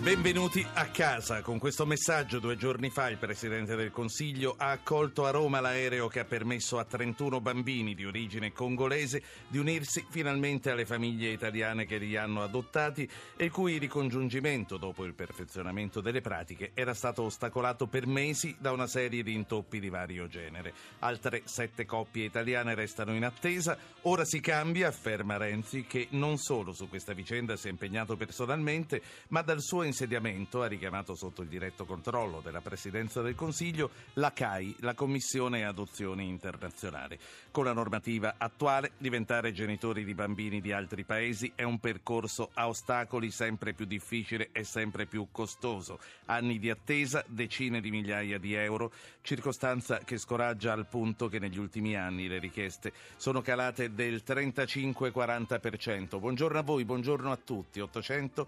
Benvenuti 0.00 0.66
a 0.72 0.86
casa. 0.86 1.42
Con 1.42 1.58
questo 1.58 1.84
messaggio 1.84 2.38
due 2.38 2.56
giorni 2.56 2.88
fa 2.88 3.10
il 3.10 3.18
Presidente 3.18 3.76
del 3.76 3.90
Consiglio 3.90 4.54
ha 4.56 4.70
accolto 4.70 5.26
a 5.26 5.30
Roma 5.30 5.60
l'aereo 5.60 6.08
che 6.08 6.20
ha 6.20 6.24
permesso 6.24 6.78
a 6.78 6.84
31 6.84 7.42
bambini 7.42 7.94
di 7.94 8.06
origine 8.06 8.50
congolese 8.50 9.22
di 9.46 9.58
unirsi 9.58 10.06
finalmente 10.08 10.70
alle 10.70 10.86
famiglie 10.86 11.28
italiane 11.28 11.84
che 11.84 11.98
li 11.98 12.16
hanno 12.16 12.42
adottati 12.42 13.06
e 13.36 13.44
il 13.44 13.50
cui 13.50 13.76
ricongiungimento 13.76 14.78
dopo 14.78 15.04
il 15.04 15.12
perfezionamento 15.12 16.00
delle 16.00 16.22
pratiche 16.22 16.70
era 16.72 16.94
stato 16.94 17.24
ostacolato 17.24 17.86
per 17.86 18.06
mesi 18.06 18.56
da 18.58 18.72
una 18.72 18.86
serie 18.86 19.22
di 19.22 19.34
intoppi 19.34 19.80
di 19.80 19.90
vario 19.90 20.28
genere. 20.28 20.72
Altre 21.00 21.42
sette 21.44 21.84
coppie 21.84 22.24
italiane 22.24 22.74
restano 22.74 23.14
in 23.14 23.24
attesa. 23.24 23.76
Ora 24.04 24.24
si 24.24 24.40
cambia, 24.40 24.88
afferma 24.88 25.36
Renzi, 25.36 25.84
che 25.84 26.06
non 26.12 26.38
solo 26.38 26.72
su 26.72 26.88
questa 26.88 27.12
vicenda 27.12 27.54
si 27.56 27.66
è 27.66 27.70
impegnato 27.70 28.16
personalmente, 28.16 29.02
ma 29.28 29.42
dal 29.42 29.60
suo 29.60 29.88
insediamento 29.90 30.62
ha 30.62 30.66
richiamato 30.66 31.14
sotto 31.14 31.42
il 31.42 31.48
diretto 31.48 31.84
controllo 31.84 32.40
della 32.40 32.60
Presidenza 32.60 33.20
del 33.20 33.34
Consiglio 33.34 33.90
la 34.14 34.32
CAI, 34.32 34.76
la 34.80 34.94
Commissione 34.94 35.64
Adozioni 35.64 36.26
Internazionale. 36.26 37.18
Con 37.50 37.64
la 37.64 37.72
normativa 37.72 38.36
attuale, 38.38 38.92
diventare 38.96 39.52
genitori 39.52 40.04
di 40.04 40.14
bambini 40.14 40.60
di 40.60 40.72
altri 40.72 41.04
paesi 41.04 41.52
è 41.54 41.62
un 41.62 41.78
percorso 41.78 42.50
a 42.54 42.68
ostacoli 42.68 43.30
sempre 43.30 43.74
più 43.74 43.84
difficile 43.84 44.48
e 44.52 44.64
sempre 44.64 45.06
più 45.06 45.28
costoso. 45.30 45.98
Anni 46.26 46.58
di 46.58 46.70
attesa, 46.70 47.24
decine 47.26 47.80
di 47.80 47.90
migliaia 47.90 48.38
di 48.38 48.54
euro, 48.54 48.92
circostanza 49.22 49.98
che 49.98 50.16
scoraggia 50.16 50.72
al 50.72 50.86
punto 50.86 51.28
che 51.28 51.38
negli 51.38 51.58
ultimi 51.58 51.96
anni 51.96 52.28
le 52.28 52.38
richieste 52.38 52.92
sono 53.16 53.42
calate 53.42 53.92
del 53.92 54.22
35-40%. 54.24 56.18
Buongiorno 56.18 56.58
a 56.58 56.62
voi, 56.62 56.84
buongiorno 56.84 57.30
a 57.30 57.36
tutti. 57.36 57.80
800 57.80 58.46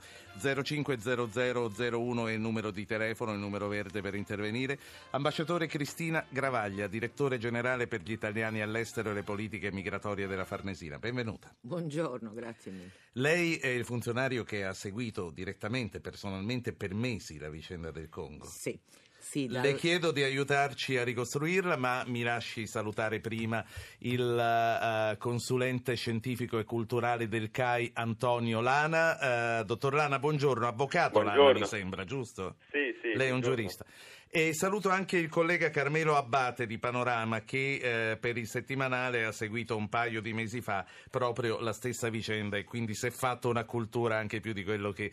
0500 0.63 1.32
001 1.33 2.29
è 2.29 2.33
il 2.33 2.41
numero 2.41 2.71
di 2.71 2.85
telefono, 2.85 3.33
il 3.33 3.39
numero 3.39 3.69
verde 3.69 4.01
per 4.01 4.15
intervenire. 4.15 4.79
Ambasciatore 5.11 5.67
Cristina 5.67 6.25
Gravaglia, 6.29 6.87
direttore 6.87 7.39
generale 7.39 7.87
per 7.87 8.03
gli 8.03 8.13
italiani 8.13 8.61
all'estero 8.61 9.11
e 9.11 9.15
le 9.15 9.23
politiche 9.23 9.73
migratorie 9.73 10.27
della 10.27 10.45
Farnesina. 10.45 10.99
Benvenuta. 10.99 11.55
Buongiorno, 11.61 12.33
grazie 12.33 12.73
mille. 12.73 12.91
Lei 13.13 13.57
è 13.57 13.69
il 13.69 13.85
funzionario 13.85 14.45
che 14.45 14.65
ha 14.65 14.73
seguito 14.73 15.31
direttamente, 15.31 16.01
personalmente, 16.01 16.73
per 16.73 16.95
mesi 16.95 17.39
la 17.39 17.51
vicenda 17.51 17.91
del 17.91 18.09
Congo. 18.09 18.47
Sì. 18.47 18.79
Sì, 19.23 19.47
dal... 19.47 19.63
Le 19.63 19.77
chiedo 19.77 20.11
di 20.11 20.23
aiutarci 20.25 20.99
a 20.99 21.05
ricostruirla, 21.05 21.77
ma 21.77 22.03
mi 22.07 22.23
lasci 22.23 22.67
salutare 22.67 23.21
prima 23.21 23.65
il 24.01 24.21
uh, 24.21 25.17
consulente 25.17 25.95
scientifico 25.95 26.59
e 26.59 26.65
culturale 26.65 27.29
del 27.29 27.51
CAI 27.53 27.93
Antonio 27.95 28.61
Lana. 28.61 29.61
Uh, 29.61 29.65
dottor 29.65 29.95
Lana, 29.95 30.19
buongiorno, 30.19 30.67
avvocato 30.67 31.21
buongiorno. 31.21 31.53
Lana 31.53 31.59
mi 31.61 31.67
sembra, 31.67 32.05
giusto? 32.05 32.57
Sì, 32.71 32.95
sì. 33.01 33.17
Lei 33.17 33.29
è 33.29 33.33
un 33.33 33.41
giurista. 33.41 33.87
E 34.35 34.55
saluto 34.55 34.89
anche 34.89 35.19
il 35.19 35.29
collega 35.29 35.69
Carmelo 35.69 36.17
Abbate 36.17 36.67
di 36.67 36.79
Panorama 36.79 37.43
che 37.43 38.13
eh, 38.13 38.17
per 38.17 38.39
il 38.39 38.47
settimanale 38.47 39.27
ha 39.27 39.31
seguito 39.31 39.77
un 39.77 39.91
paio 39.91 40.23
di 40.23 40.33
mesi 40.33 40.63
fa 40.63 40.87
proprio 41.11 41.61
la 41.61 41.75
stessa 41.75 42.09
vicenda 42.09 42.57
e 42.57 42.65
quindi 42.65 42.95
si 42.95 43.09
è 43.09 43.11
fatto 43.11 43.51
una 43.51 43.67
cultura 43.67 44.17
anche 44.17 44.41
più 44.41 44.55
di 44.55 44.65
quello 44.65 44.91
che 44.91 45.13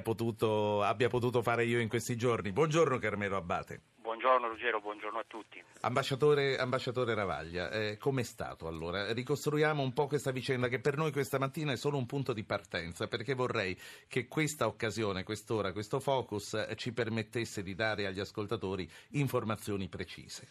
potuto, 0.00 0.80
abbia 0.80 1.08
potuto 1.08 1.42
fare 1.42 1.64
io 1.64 1.80
in 1.80 1.88
questi 1.88 2.14
giorni. 2.16 2.52
Buongiorno 2.52 2.98
Carmelo 2.98 3.36
Abbate. 3.36 3.91
Buongiorno 4.02 4.48
Ruggero, 4.48 4.80
buongiorno 4.80 5.20
a 5.20 5.24
tutti. 5.28 5.62
Ambasciatore, 5.82 6.56
ambasciatore 6.56 7.14
Ravaglia, 7.14 7.70
eh, 7.70 7.96
com'è 7.98 8.24
stato 8.24 8.66
allora? 8.66 9.12
Ricostruiamo 9.12 9.80
un 9.80 9.92
po' 9.92 10.08
questa 10.08 10.32
vicenda 10.32 10.66
che 10.66 10.80
per 10.80 10.96
noi 10.96 11.12
questa 11.12 11.38
mattina 11.38 11.70
è 11.70 11.76
solo 11.76 11.98
un 11.98 12.06
punto 12.06 12.32
di 12.32 12.42
partenza 12.42 13.06
perché 13.06 13.34
vorrei 13.34 13.78
che 14.08 14.26
questa 14.26 14.66
occasione, 14.66 15.22
quest'ora, 15.22 15.72
questo 15.72 16.00
focus 16.00 16.54
eh, 16.54 16.74
ci 16.74 16.92
permettesse 16.92 17.62
di 17.62 17.76
dare 17.76 18.06
agli 18.06 18.18
ascoltatori 18.18 18.90
informazioni 19.10 19.88
precise. 19.88 20.48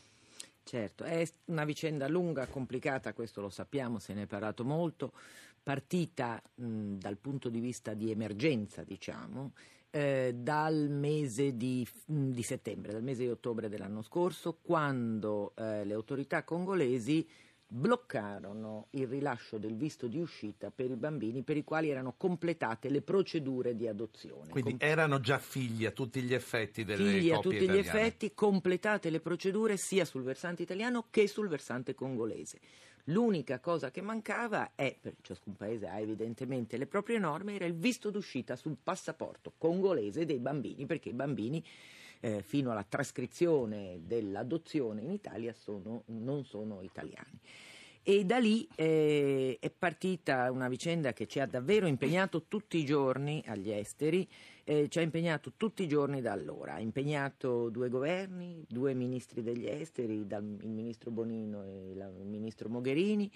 Certo, 0.64 1.04
è 1.04 1.30
una 1.46 1.66
vicenda 1.66 2.08
lunga, 2.08 2.48
complicata, 2.48 3.14
questo 3.14 3.42
lo 3.42 3.50
sappiamo, 3.50 4.00
se 4.00 4.14
ne 4.14 4.24
è 4.24 4.28
parlato 4.28 4.64
molto, 4.64 5.12
partita 5.62 6.42
mh, 6.56 6.94
dal 6.94 7.18
punto 7.18 7.50
di 7.50 7.60
vista 7.60 7.94
di 7.94 8.12
emergenza, 8.12 8.86
diciamo, 8.86 9.52
eh, 9.92 10.34
dal 10.36 10.90
mese 10.90 11.56
di, 11.56 11.86
mm, 12.12 12.32
di, 12.32 12.44
settembre, 12.44 12.94
dal 12.94 13.04
mese 13.04 13.24
di 13.24 13.30
ottobre 13.30 13.70
dell'anno 13.70 14.02
scorso, 14.02 14.58
quando 14.62 15.54
eh, 15.56 15.84
le 15.86 15.94
autorità 15.94 16.44
congolesi 16.44 17.28
bloccarono 17.74 18.88
il 18.92 19.08
rilascio 19.08 19.58
del 19.58 19.78
visto 19.78 20.08
di 20.08 20.20
uscita 20.20 20.72
per 20.72 20.92
i 20.92 20.98
bambini 20.98 21.42
per 21.42 21.56
i 21.56 21.64
quali 21.64 21.90
erano 21.90 22.16
completate 22.18 22.90
le 22.90 23.02
procedure 23.02 23.78
di 23.78 23.88
adozione. 23.88 24.50
Quindi 24.50 24.72
Com- 24.72 24.80
erano 24.82 25.22
già 25.22 25.38
figli 25.38 25.86
a 25.86 25.92
tutti 25.92 26.22
gli 26.22 26.34
effetti 26.34 26.84
delle 26.84 27.20
figli 27.20 27.32
a 27.32 27.40
tutti 27.40 27.56
italiane. 27.56 27.78
gli 27.78 27.80
effetti, 27.80 28.34
completate 28.34 29.10
le 29.10 29.22
procedure 29.22 29.78
sia 29.78 30.04
sul 30.04 30.24
versante 30.24 30.64
italiano 30.64 31.06
che 31.10 31.28
sul 31.28 31.48
versante 31.48 31.96
congolese. 31.96 32.60
L'unica 33.06 33.60
cosa 33.60 33.92
che 33.92 34.02
mancava 34.02 34.72
è, 34.76 34.96
per 35.00 35.16
ciascun 35.22 35.56
paese 35.56 35.88
ha 35.88 36.00
evidentemente 36.00 36.78
le 36.78 36.86
proprie 36.86 37.18
norme, 37.18 37.56
era 37.56 37.66
il 37.66 37.76
visto 37.76 38.10
d'uscita 38.10 38.56
sul 38.56 38.78
passaporto 38.82 39.54
congolese 39.58 40.26
dei 40.26 40.40
bambini, 40.40 40.86
perché 40.86 41.10
i 41.10 41.14
bambini 41.14 41.64
eh, 42.22 42.42
fino 42.44 42.72
alla 42.72 42.86
trascrizione 42.88 44.02
dell'adozione 44.06 45.02
in 45.02 45.12
Italia 45.12 45.54
sono, 45.54 46.04
non 46.08 46.46
sono 46.46 46.82
italiani. 46.82 47.40
E 48.04 48.26
da 48.26 48.40
lì 48.40 48.68
eh, 48.76 49.58
è 49.60 49.70
partita 49.70 50.50
una 50.50 50.68
vicenda 50.68 51.14
che 51.14 51.28
ci 51.28 51.40
ha 51.40 51.46
davvero 51.46 51.86
impegnato 51.86 52.46
tutti 52.48 52.80
i 52.80 52.84
giorni 52.84 53.44
agli 53.46 53.70
esteri, 53.70 54.28
eh, 54.64 54.90
ci 54.90 54.98
ha 54.98 55.04
impegnato 55.04 55.54
tutti 55.56 55.84
i 55.84 55.88
giorni 55.88 56.20
da 56.20 56.32
allora, 56.32 56.74
ha 56.74 56.80
impegnato 56.80 57.70
due 57.70 57.90
governi, 57.90 58.66
due 58.68 58.96
ministri 58.96 59.44
degli 59.44 59.68
esteri, 59.68 60.26
dal, 60.26 60.44
il 60.44 60.70
ministro 60.70 61.12
Bonino 61.12 61.64
e 61.64 61.94
la, 61.94 62.08
il 62.08 62.26
ministro 62.26 62.70
Mogherini, 62.70 63.32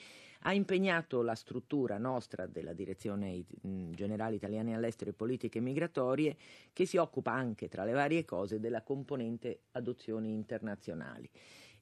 ha 0.48 0.54
impegnato 0.54 1.22
la 1.22 1.36
struttura 1.36 2.00
nostra 2.00 2.48
della 2.48 2.74
Direzione 2.74 3.44
Generale 3.62 4.36
Italiani 4.36 4.74
all'Estero 4.74 5.12
e 5.12 5.14
Politiche 5.14 5.60
Migratorie 5.60 6.36
che 6.74 6.88
si 6.88 6.98
occupa 6.98 7.32
anche, 7.32 7.68
tra 7.68 7.84
le 7.84 7.94
varie 7.94 8.26
cose, 8.26 8.60
della 8.60 8.82
componente 8.82 9.60
adozioni 9.74 10.34
internazionali. 10.34 11.30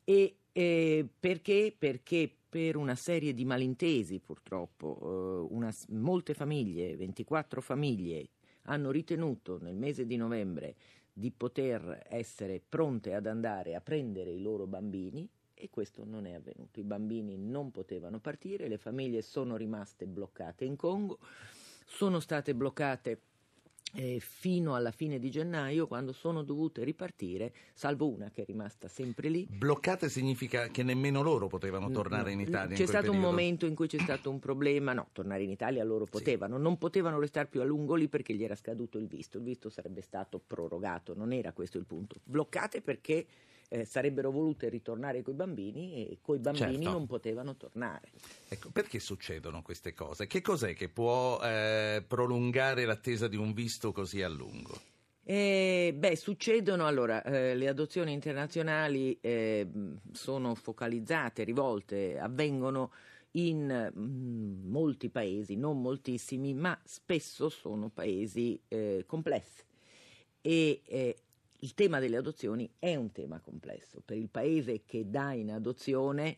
E 0.03 0.35
eh, 0.51 1.07
perché? 1.19 1.75
Perché 1.77 2.31
per 2.47 2.75
una 2.75 2.95
serie 2.95 3.33
di 3.33 3.45
malintesi, 3.45 4.19
purtroppo, 4.19 5.47
eh, 5.49 5.53
una, 5.53 5.73
molte 5.89 6.33
famiglie, 6.33 6.95
24 6.95 7.61
famiglie, 7.61 8.29
hanno 8.63 8.91
ritenuto 8.91 9.57
nel 9.61 9.75
mese 9.75 10.05
di 10.05 10.15
novembre 10.15 10.75
di 11.11 11.31
poter 11.31 12.05
essere 12.09 12.61
pronte 12.67 13.13
ad 13.13 13.27
andare 13.27 13.75
a 13.75 13.81
prendere 13.81 14.31
i 14.31 14.41
loro 14.41 14.65
bambini 14.65 15.27
e 15.53 15.69
questo 15.69 16.03
non 16.03 16.25
è 16.25 16.33
avvenuto. 16.33 16.79
I 16.79 16.83
bambini 16.83 17.37
non 17.37 17.71
potevano 17.71 18.19
partire, 18.19 18.67
le 18.67 18.77
famiglie 18.77 19.21
sono 19.21 19.55
rimaste 19.55 20.05
bloccate 20.05 20.65
in 20.65 20.75
Congo, 20.75 21.19
sono 21.85 22.19
state 22.19 22.53
bloccate 22.53 23.19
eh, 23.95 24.19
fino 24.19 24.75
alla 24.75 24.91
fine 24.91 25.19
di 25.19 25.29
gennaio 25.29 25.87
quando 25.87 26.11
sono 26.13 26.41
dovute 26.41 26.83
ripartire, 26.83 27.53
salvo 27.73 28.09
una 28.09 28.29
che 28.31 28.41
è 28.41 28.45
rimasta 28.45 28.87
sempre 28.87 29.29
lì. 29.29 29.47
Bloccate 29.49 30.09
significa 30.09 30.67
che 30.67 30.83
nemmeno 30.83 31.21
loro 31.21 31.47
potevano 31.47 31.89
tornare 31.91 32.31
in 32.31 32.39
Italia? 32.39 32.75
C'è 32.75 32.81
in 32.81 32.87
stato 32.87 33.05
periodo. 33.05 33.27
un 33.27 33.31
momento 33.33 33.65
in 33.65 33.75
cui 33.75 33.87
c'è 33.87 33.99
stato 33.99 34.29
un 34.29 34.39
problema, 34.39 34.93
no, 34.93 35.09
tornare 35.11 35.43
in 35.43 35.49
Italia 35.49 35.83
loro 35.83 36.05
potevano, 36.05 36.57
sì. 36.57 36.61
non 36.61 36.77
potevano 36.77 37.19
restare 37.19 37.47
più 37.47 37.61
a 37.61 37.63
lungo 37.63 37.95
lì 37.95 38.07
perché 38.07 38.33
gli 38.33 38.43
era 38.43 38.55
scaduto 38.55 38.97
il 38.97 39.07
visto, 39.07 39.37
il 39.37 39.43
visto 39.43 39.69
sarebbe 39.69 40.01
stato 40.01 40.41
prorogato, 40.45 41.13
non 41.15 41.31
era 41.31 41.53
questo 41.53 41.77
il 41.77 41.85
punto. 41.85 42.15
Bloccate 42.23 42.81
perché 42.81 43.25
eh, 43.73 43.85
sarebbero 43.85 44.29
volute 44.29 44.69
ritornare 44.69 45.23
coi 45.23 45.33
bambini 45.33 46.07
e 46.07 46.19
coi 46.21 46.37
bambini 46.37 46.83
certo. 46.83 46.91
non 46.91 47.07
potevano 47.07 47.55
tornare. 47.55 48.11
Ecco, 48.47 48.69
perché 48.69 48.99
succedono 48.99 49.63
queste 49.63 49.95
cose? 49.95 50.27
Che 50.27 50.41
cos'è 50.41 50.75
che 50.75 50.89
può 50.89 51.41
eh, 51.41 52.03
prolungare 52.07 52.85
l'attesa 52.85 53.27
di 53.27 53.35
un 53.35 53.51
visto 53.51 53.91
così 53.91 54.21
a 54.21 54.29
lungo? 54.29 54.79
Eh, 55.23 55.95
beh, 55.97 56.15
succedono 56.15 56.85
allora, 56.85 57.23
eh, 57.23 57.55
le 57.55 57.67
adozioni 57.67 58.13
internazionali 58.13 59.17
eh, 59.21 59.67
sono 60.11 60.53
focalizzate, 60.53 61.43
rivolte, 61.43 62.19
avvengono 62.19 62.91
in 63.31 63.91
mh, 63.91 63.99
mm, 63.99 64.69
molti 64.69 65.09
paesi, 65.09 65.55
non 65.55 65.81
moltissimi, 65.81 66.53
ma 66.53 66.79
spesso 66.83 67.49
sono 67.49 67.89
paesi 67.89 68.61
eh, 68.67 69.05
complessi 69.07 69.63
e 70.41 70.81
eh, 70.85 71.15
il 71.63 71.73
tema 71.75 71.99
delle 71.99 72.17
adozioni 72.17 72.69
è 72.77 72.95
un 72.95 73.11
tema 73.13 73.39
complesso. 73.39 74.01
Per 74.03 74.17
il 74.17 74.29
paese 74.29 74.83
che 74.85 75.09
dà 75.09 75.31
in 75.31 75.49
adozione 75.49 76.37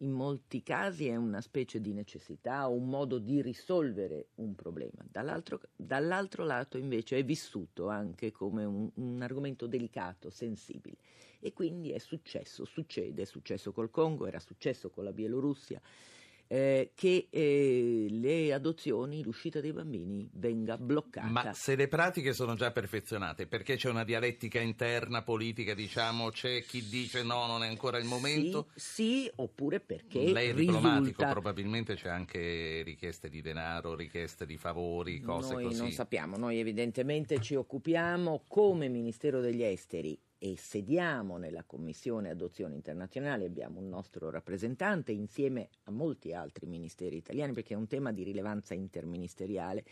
in 0.00 0.10
molti 0.10 0.62
casi 0.62 1.08
è 1.08 1.16
una 1.16 1.42
specie 1.42 1.80
di 1.80 1.92
necessità 1.92 2.68
o 2.68 2.74
un 2.74 2.88
modo 2.88 3.18
di 3.18 3.42
risolvere 3.42 4.28
un 4.36 4.54
problema. 4.54 5.04
Dall'altro, 5.10 5.60
dall'altro 5.76 6.44
lato 6.44 6.78
invece 6.78 7.18
è 7.18 7.24
vissuto 7.24 7.88
anche 7.88 8.32
come 8.32 8.64
un, 8.64 8.90
un, 8.94 9.20
argomento 9.20 9.66
delicato, 9.66 10.30
sensibile 10.30 10.96
E 11.40 11.52
quindi 11.52 11.92
è 11.92 11.98
successo, 11.98 12.64
succede, 12.64 13.22
è 13.22 13.26
successo 13.26 13.72
col 13.72 13.90
Congo, 13.90 14.26
era 14.26 14.40
successo 14.40 14.88
con 14.88 15.04
la 15.04 15.12
Bielorussia, 15.12 15.80
eh, 16.48 16.92
che 16.94 17.28
eh, 17.30 18.06
le 18.08 18.52
adozioni, 18.52 19.22
l'uscita 19.22 19.60
dei 19.60 19.72
bambini 19.72 20.28
venga 20.34 20.76
bloccata. 20.76 21.26
Ma 21.26 21.52
se 21.52 21.74
le 21.76 21.88
pratiche 21.88 22.32
sono 22.32 22.54
già 22.54 22.70
perfezionate, 22.70 23.46
perché 23.46 23.76
c'è 23.76 23.88
una 23.88 24.04
dialettica 24.04 24.60
interna 24.60 25.22
politica, 25.22 25.74
diciamo, 25.74 26.30
c'è 26.30 26.62
chi 26.62 26.86
dice 26.88 27.22
no, 27.22 27.46
non 27.46 27.64
è 27.64 27.68
ancora 27.68 27.98
il 27.98 28.06
momento? 28.06 28.68
Sì, 28.74 29.04
sì 29.04 29.30
oppure 29.36 29.80
perché 29.80 30.32
Lei 30.32 30.50
è 30.50 30.54
diplomatico, 30.54 31.00
risulta... 31.00 31.30
probabilmente 31.30 31.94
c'è 31.94 32.08
anche 32.08 32.82
richieste 32.82 33.28
di 33.28 33.40
denaro, 33.40 33.94
richieste 33.94 34.46
di 34.46 34.56
favori, 34.56 35.20
cose 35.20 35.54
noi 35.54 35.64
così. 35.64 35.80
non 35.80 35.90
sappiamo, 35.90 36.36
noi 36.36 36.58
evidentemente 36.58 37.40
ci 37.40 37.54
occupiamo 37.54 38.44
come 38.48 38.88
Ministero 38.88 39.40
degli 39.40 39.62
Esteri 39.62 40.18
e 40.52 40.56
sediamo 40.56 41.38
nella 41.38 41.64
Commissione 41.64 42.30
Adozione 42.30 42.74
Internazionale, 42.76 43.46
abbiamo 43.46 43.80
un 43.80 43.88
nostro 43.88 44.30
rappresentante 44.30 45.10
insieme 45.10 45.70
a 45.84 45.90
molti 45.90 46.32
altri 46.32 46.66
ministeri 46.66 47.16
italiani 47.16 47.52
perché 47.52 47.74
è 47.74 47.76
un 47.76 47.88
tema 47.88 48.12
di 48.12 48.22
rilevanza 48.22 48.72
interministeriale. 48.72 49.84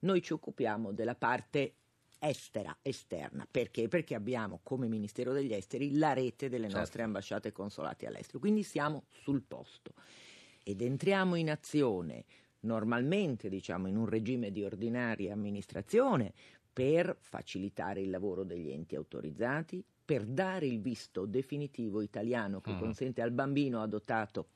Noi 0.00 0.20
ci 0.20 0.34
occupiamo 0.34 0.92
della 0.92 1.14
parte 1.14 1.76
estera, 2.18 2.76
esterna. 2.82 3.48
Perché? 3.50 3.88
Perché 3.88 4.14
abbiamo 4.14 4.60
come 4.62 4.86
Ministero 4.86 5.32
degli 5.32 5.54
Esteri 5.54 5.96
la 5.96 6.12
rete 6.12 6.50
delle 6.50 6.64
Certo. 6.64 6.78
nostre 6.78 7.02
ambasciate 7.02 7.48
e 7.48 7.52
consolati 7.52 8.04
all'estero, 8.04 8.38
quindi 8.38 8.62
siamo 8.62 9.04
sul 9.08 9.42
posto 9.42 9.94
ed 10.62 10.82
entriamo 10.82 11.36
in 11.36 11.50
azione 11.50 12.24
normalmente 12.60 13.48
diciamo 13.48 13.88
in 13.88 13.96
un 13.96 14.06
regime 14.06 14.52
di 14.52 14.62
ordinaria 14.62 15.32
amministrazione 15.32 16.32
per 16.72 17.16
facilitare 17.18 18.00
il 18.00 18.10
lavoro 18.10 18.44
degli 18.44 18.70
enti 18.70 18.94
autorizzati, 18.94 19.84
per 20.04 20.24
dare 20.24 20.66
il 20.66 20.80
visto 20.80 21.26
definitivo 21.26 22.00
italiano 22.00 22.60
che 22.60 22.72
Mm. 22.72 22.78
consente 22.78 23.22
al 23.22 23.30
bambino 23.30 23.80
adottato 23.82 24.46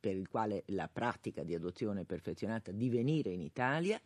per 0.00 0.14
il 0.16 0.28
quale 0.28 0.62
la 0.66 0.88
pratica 0.92 1.42
di 1.42 1.54
adozione 1.54 2.02
è 2.02 2.04
perfezionata 2.04 2.70
di 2.70 2.88
venire 2.88 3.30
in 3.30 3.40
Italia 3.40 4.00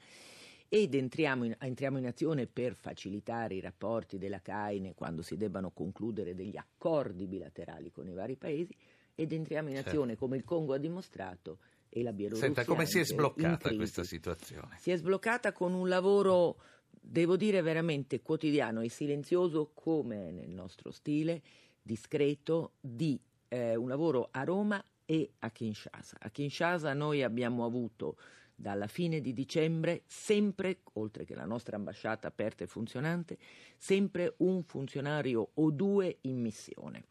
ed 0.68 0.94
entriamo 0.94 1.44
in, 1.44 1.54
entriamo 1.58 1.98
in 1.98 2.06
azione 2.06 2.46
per 2.46 2.74
facilitare 2.74 3.54
i 3.56 3.60
rapporti 3.60 4.16
della 4.16 4.40
CAINE 4.40 4.94
quando 4.94 5.20
si 5.22 5.36
debbano 5.36 5.70
concludere 5.70 6.34
degli 6.34 6.56
accordi 6.56 7.26
bilaterali 7.26 7.90
con 7.90 8.08
i 8.08 8.14
vari 8.14 8.36
paesi 8.36 8.74
ed 9.14 9.32
entriamo 9.32 9.68
in 9.68 9.74
Certo. 9.74 9.90
azione 9.90 10.16
come 10.16 10.36
il 10.38 10.44
Congo 10.44 10.72
ha 10.72 10.78
dimostrato 10.78 11.58
e 11.90 12.02
la 12.02 12.12
Bielorussia 12.14 12.46
Senta, 12.46 12.64
come 12.64 12.86
si 12.86 12.98
è 13.00 13.04
sbloccata 13.04 13.74
questa 13.74 14.02
situazione? 14.02 14.76
Si 14.78 14.90
è 14.90 14.96
sbloccata 14.96 15.52
con 15.52 15.74
un 15.74 15.88
lavoro, 15.90 16.56
devo 17.04 17.36
dire, 17.36 17.60
veramente 17.60 18.22
quotidiano 18.22 18.80
e 18.80 18.88
silenzioso, 18.88 19.72
come 19.74 20.30
nel 20.30 20.50
nostro 20.50 20.90
stile, 20.90 21.42
discreto, 21.82 22.74
di 22.80 23.20
eh, 23.48 23.74
un 23.74 23.88
lavoro 23.88 24.28
a 24.30 24.44
Roma 24.44 24.82
e 25.04 25.32
a 25.40 25.50
Kinshasa. 25.50 26.16
A 26.20 26.30
Kinshasa 26.30 26.94
noi 26.94 27.22
abbiamo 27.22 27.64
avuto 27.64 28.16
dalla 28.54 28.86
fine 28.86 29.20
di 29.20 29.32
dicembre 29.32 30.02
sempre, 30.06 30.78
oltre 30.94 31.24
che 31.24 31.34
la 31.34 31.44
nostra 31.44 31.76
ambasciata 31.76 32.28
aperta 32.28 32.62
e 32.62 32.68
funzionante, 32.68 33.36
sempre 33.76 34.34
un 34.38 34.62
funzionario 34.62 35.50
o 35.54 35.70
due 35.70 36.18
in 36.22 36.40
missione. 36.40 37.04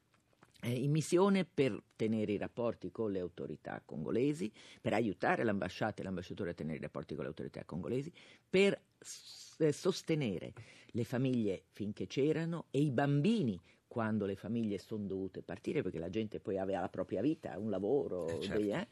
Eh, 0.64 0.72
in 0.72 0.92
missione 0.92 1.44
per 1.44 1.82
tenere 1.96 2.32
i 2.32 2.38
rapporti 2.38 2.92
con 2.92 3.12
le 3.12 3.20
autorità 3.20 3.82
congolesi, 3.84 4.52
per 4.80 4.94
aiutare 4.94 5.44
l'ambasciata 5.44 6.02
e 6.02 6.06
l'ambasciatore 6.06 6.52
a 6.52 6.54
tenere 6.54 6.78
i 6.78 6.82
rapporti 6.82 7.16
con 7.16 7.24
le 7.24 7.30
autorità 7.30 7.66
congolesi, 7.66 8.12
per 8.50 8.80
sostenere 9.02 10.54
le 10.92 11.04
famiglie 11.04 11.64
finché 11.72 12.08
c'erano 12.08 12.66
e 12.72 12.80
i 12.80 12.92
bambini 12.92 13.60
quando 13.88 14.26
le 14.26 14.36
famiglie 14.36 14.78
sono 14.78 15.06
dovute 15.06 15.42
partire, 15.42 15.82
perché 15.82 16.00
la 16.00 16.10
gente 16.10 16.40
poi 16.40 16.58
aveva 16.58 16.80
la 16.80 16.90
propria 16.90 17.22
vita, 17.22 17.58
un 17.58 17.70
lavoro, 17.70 18.26
Eh, 18.28 18.42
certo. 18.42 18.58
dei- 18.58 18.72
eh. 18.72 18.88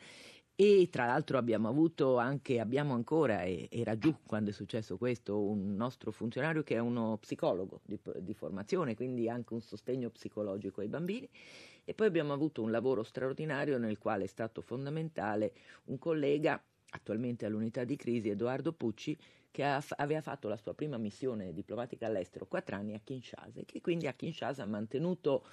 E 0.62 0.90
tra 0.92 1.06
l'altro 1.06 1.38
abbiamo 1.38 1.70
avuto 1.70 2.18
anche, 2.18 2.60
abbiamo 2.60 2.94
ancora, 2.94 3.44
e 3.44 3.70
era 3.72 3.98
giù 3.98 4.14
quando 4.26 4.50
è 4.50 4.54
successo 4.54 4.98
questo, 4.98 5.42
un 5.42 5.74
nostro 5.76 6.12
funzionario 6.12 6.64
che 6.64 6.76
è 6.76 6.80
uno 6.80 7.18
psicologo 7.18 7.80
di, 7.86 7.98
di 8.18 8.34
formazione, 8.34 8.94
quindi 8.94 9.30
anche 9.30 9.54
un 9.54 9.62
sostegno 9.62 10.10
psicologico 10.10 10.82
ai 10.82 10.90
bambini. 10.90 11.30
E 11.86 11.94
poi 11.94 12.08
abbiamo 12.08 12.34
avuto 12.34 12.62
un 12.62 12.72
lavoro 12.72 13.04
straordinario 13.04 13.78
nel 13.78 13.98
quale 13.98 14.26
è 14.26 14.28
stato 14.28 14.60
fondamentale 14.60 15.54
un 15.86 15.98
collega, 15.98 16.62
attualmente 16.92 17.46
all'unità 17.46 17.84
di 17.84 17.96
crisi, 17.96 18.30
Edoardo 18.30 18.74
Pucci, 18.74 19.18
che 19.52 19.64
ha- 19.64 19.84
aveva 19.98 20.22
fatto 20.22 20.48
la 20.48 20.58
sua 20.58 20.74
prima 20.74 20.98
missione 20.98 21.54
diplomatica 21.54 22.06
all'estero, 22.06 22.46
quattro 22.48 22.76
anni 22.76 22.94
a 22.94 23.00
Kinshasa, 23.00 23.60
e 23.60 23.66
che 23.66 23.82
quindi 23.82 24.08
a 24.08 24.14
Kinshasa 24.14 24.64
ha 24.64 24.68
mantenuto 24.68 25.46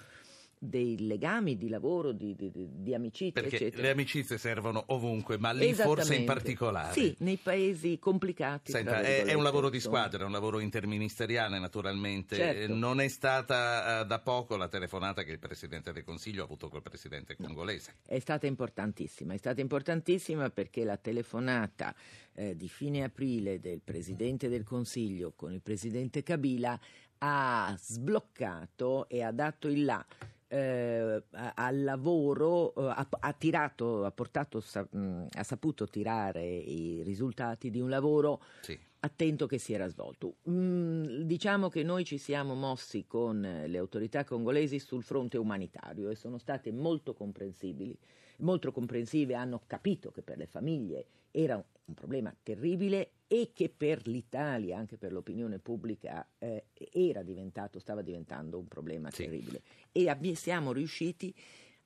dei 0.59 1.05
legami 1.05 1.57
di 1.57 1.69
lavoro, 1.69 2.11
di, 2.11 2.35
di- 2.35 2.51
di- 2.51 2.93
amicizia, 2.93 3.41
Perché 3.41 3.55
eccetera. 3.57 3.83
le 3.83 3.89
amicizie 3.91 4.37
servono 4.37 4.83
ovunque, 4.87 5.37
ma 5.37 5.51
lì 5.51 5.73
forse 5.73 6.15
in 6.15 6.25
particolare. 6.25 6.93
Sì, 6.93 7.15
nei 7.19 7.37
paesi 7.37 7.99
complicati. 7.99 8.71
Senta, 8.71 9.01
è, 9.01 9.23
è 9.23 9.33
un 9.33 9.43
lavoro 9.43 9.69
di 9.69 9.79
squadra, 9.79 10.23
è 10.23 10.25
un 10.25 10.31
lavoro 10.31 10.59
interministeriale 10.59 11.59
naturalmente. 11.59 12.35
Certo. 12.35 12.73
Non 12.73 12.99
è 12.99 13.07
stata 13.07 14.01
eh, 14.01 14.05
da 14.05 14.19
poco 14.19 14.57
la 14.57 14.67
telefonata 14.67 15.23
che 15.23 15.31
il 15.31 15.39
Presidente 15.39 15.93
del 15.93 16.03
Consiglio 16.03 16.41
ha 16.41 16.45
avuto 16.45 16.69
col 16.69 16.81
Presidente 16.81 17.35
congolese. 17.35 17.95
È 18.05 18.19
stata 18.19 18.47
importantissima, 18.47 19.33
è 19.33 19.37
stata 19.37 19.61
importantissima 19.61 20.49
perché 20.49 20.83
la 20.83 20.97
telefonata 20.97 21.93
eh, 22.33 22.55
di 22.55 22.67
fine 22.67 23.03
aprile 23.03 23.59
del 23.59 23.81
Presidente 23.83 24.49
del 24.49 24.63
Consiglio 24.63 25.33
con 25.35 25.53
il 25.53 25.61
Presidente 25.61 26.23
Kabila 26.23 26.79
ha 27.19 27.75
sbloccato 27.79 29.07
e 29.09 29.23
ha 29.23 29.31
dato 29.31 29.67
il 29.67 29.85
là 29.85 30.05
eh, 30.47 31.23
al 31.55 31.83
lavoro, 31.83 32.73
eh, 32.75 32.89
ha, 32.89 33.07
ha 33.19 33.33
tirato, 33.33 34.05
ha 34.05 34.11
portato, 34.11 34.59
sa- 34.59 34.87
mh, 34.89 35.27
ha 35.37 35.43
saputo 35.43 35.87
tirare 35.87 36.45
i 36.45 37.01
risultati 37.03 37.69
di 37.69 37.79
un 37.81 37.89
lavoro 37.89 38.41
Sì. 38.61 38.77
Attento 38.99 39.45
che 39.47 39.57
si 39.57 39.73
era 39.73 39.87
svolto. 39.87 40.37
Mm, 40.49 41.21
diciamo 41.21 41.69
che 41.69 41.83
noi 41.83 42.03
ci 42.03 42.17
siamo 42.17 42.55
mossi 42.55 43.05
con 43.05 43.43
eh, 43.43 43.67
le 43.67 43.77
autorità 43.77 44.23
congolesi 44.23 44.79
sul 44.79 45.03
fronte 45.03 45.37
umanitario 45.37 46.09
e 46.09 46.15
sono 46.15 46.37
state 46.37 46.71
molto 46.71 47.13
comprensibili, 47.13 47.97
molto 48.39 48.71
comprensive, 48.71 49.35
hanno 49.35 49.61
capito 49.67 50.11
che 50.11 50.21
per 50.21 50.37
le 50.37 50.47
famiglie 50.47 51.05
era 51.31 51.55
un, 51.55 51.63
un 51.85 51.93
problema 51.93 52.35
terribile 52.43 53.11
e 53.27 53.51
che 53.53 53.69
per 53.69 54.07
l'Italia, 54.07 54.77
anche 54.77 54.97
per 54.97 55.11
l'opinione 55.11 55.59
pubblica, 55.59 56.27
eh, 56.37 56.67
era 56.91 57.23
diventato, 57.23 57.79
stava 57.79 58.01
diventando 58.01 58.57
un 58.57 58.67
problema 58.67 59.11
Sì. 59.11 59.23
terribile. 59.23 59.61
E 59.91 60.09
abbi- 60.09 60.35
siamo 60.35 60.71
riusciti 60.71 61.33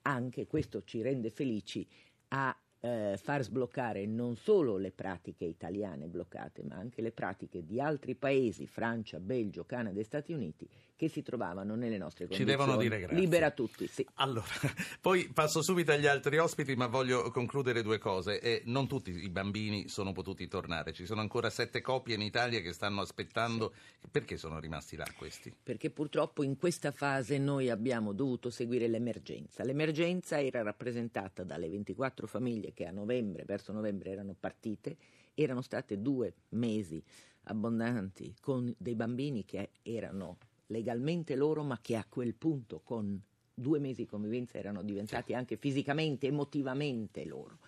anche, 0.02 0.46
questo 0.46 0.82
ci 0.84 1.02
rende 1.02 1.30
felici, 1.30 1.86
a 2.28 2.56
eh, 2.84 3.16
far 3.16 3.42
sbloccare 3.42 4.06
non 4.06 4.36
solo 4.36 4.76
le 4.76 4.90
pratiche 4.90 5.44
italiane 5.44 6.08
bloccate, 6.08 6.64
ma 6.64 6.74
anche 6.74 7.00
le 7.00 7.12
pratiche 7.12 7.64
di 7.64 7.80
altri 7.80 8.16
paesi, 8.16 8.66
Francia, 8.66 9.20
Belgio, 9.20 9.64
Canada 9.64 10.00
e 10.00 10.04
Stati 10.04 10.32
Uniti, 10.32 10.68
che 11.02 11.08
si 11.08 11.22
trovavano 11.22 11.74
nelle 11.74 11.98
nostre 11.98 12.28
Ci 12.28 12.36
condizioni. 12.36 12.64
devono 12.64 12.80
dire 12.80 13.00
grazie. 13.00 13.18
Libera 13.18 13.50
tutti, 13.50 13.88
sì. 13.88 14.06
Allora, 14.14 14.46
poi 15.02 15.28
passo 15.32 15.60
subito 15.60 15.90
agli 15.90 16.06
altri 16.06 16.38
ospiti, 16.38 16.76
ma 16.76 16.86
voglio 16.86 17.28
concludere 17.32 17.82
due 17.82 17.98
cose. 17.98 18.38
Eh, 18.38 18.62
non 18.66 18.86
tutti 18.86 19.10
i 19.10 19.28
bambini 19.28 19.88
sono 19.88 20.12
potuti 20.12 20.46
tornare, 20.46 20.92
ci 20.92 21.04
sono 21.04 21.20
ancora 21.20 21.50
sette 21.50 21.80
coppie 21.80 22.14
in 22.14 22.22
Italia 22.22 22.60
che 22.60 22.72
stanno 22.72 23.00
aspettando. 23.00 23.72
Perché 24.12 24.36
sono 24.36 24.60
rimasti 24.60 24.94
là 24.94 25.06
questi? 25.16 25.52
perché 25.60 25.90
purtroppo 25.90 26.44
in 26.44 26.56
questa 26.56 26.92
fase 26.92 27.38
noi 27.38 27.68
abbiamo 27.68 28.12
dovuto 28.12 28.48
seguire 28.50 28.86
l'emergenza. 28.86 29.64
L'emergenza 29.64 30.40
era 30.40 30.62
rappresentata 30.62 31.42
dalle 31.42 31.68
24 31.68 32.28
famiglie 32.28 32.72
che 32.72 32.86
a 32.86 32.92
novembre, 32.92 33.42
verso 33.44 33.72
novembre, 33.72 34.10
erano 34.10 34.36
partite, 34.38 34.96
erano 35.34 35.62
state 35.62 36.00
due 36.00 36.32
mesi 36.50 37.02
abbondanti 37.44 38.36
con 38.40 38.72
dei 38.78 38.94
bambini 38.94 39.44
che 39.44 39.70
erano 39.82 40.38
legalmente 40.72 41.36
loro, 41.36 41.62
ma 41.62 41.78
che 41.80 41.94
a 41.94 42.04
quel 42.08 42.34
punto 42.34 42.80
con 42.82 43.20
due 43.54 43.78
mesi 43.78 44.02
di 44.02 44.08
convivenza 44.08 44.58
erano 44.58 44.82
diventati 44.82 45.34
anche 45.34 45.56
fisicamente, 45.56 46.26
emotivamente 46.26 47.24
loro. 47.24 47.58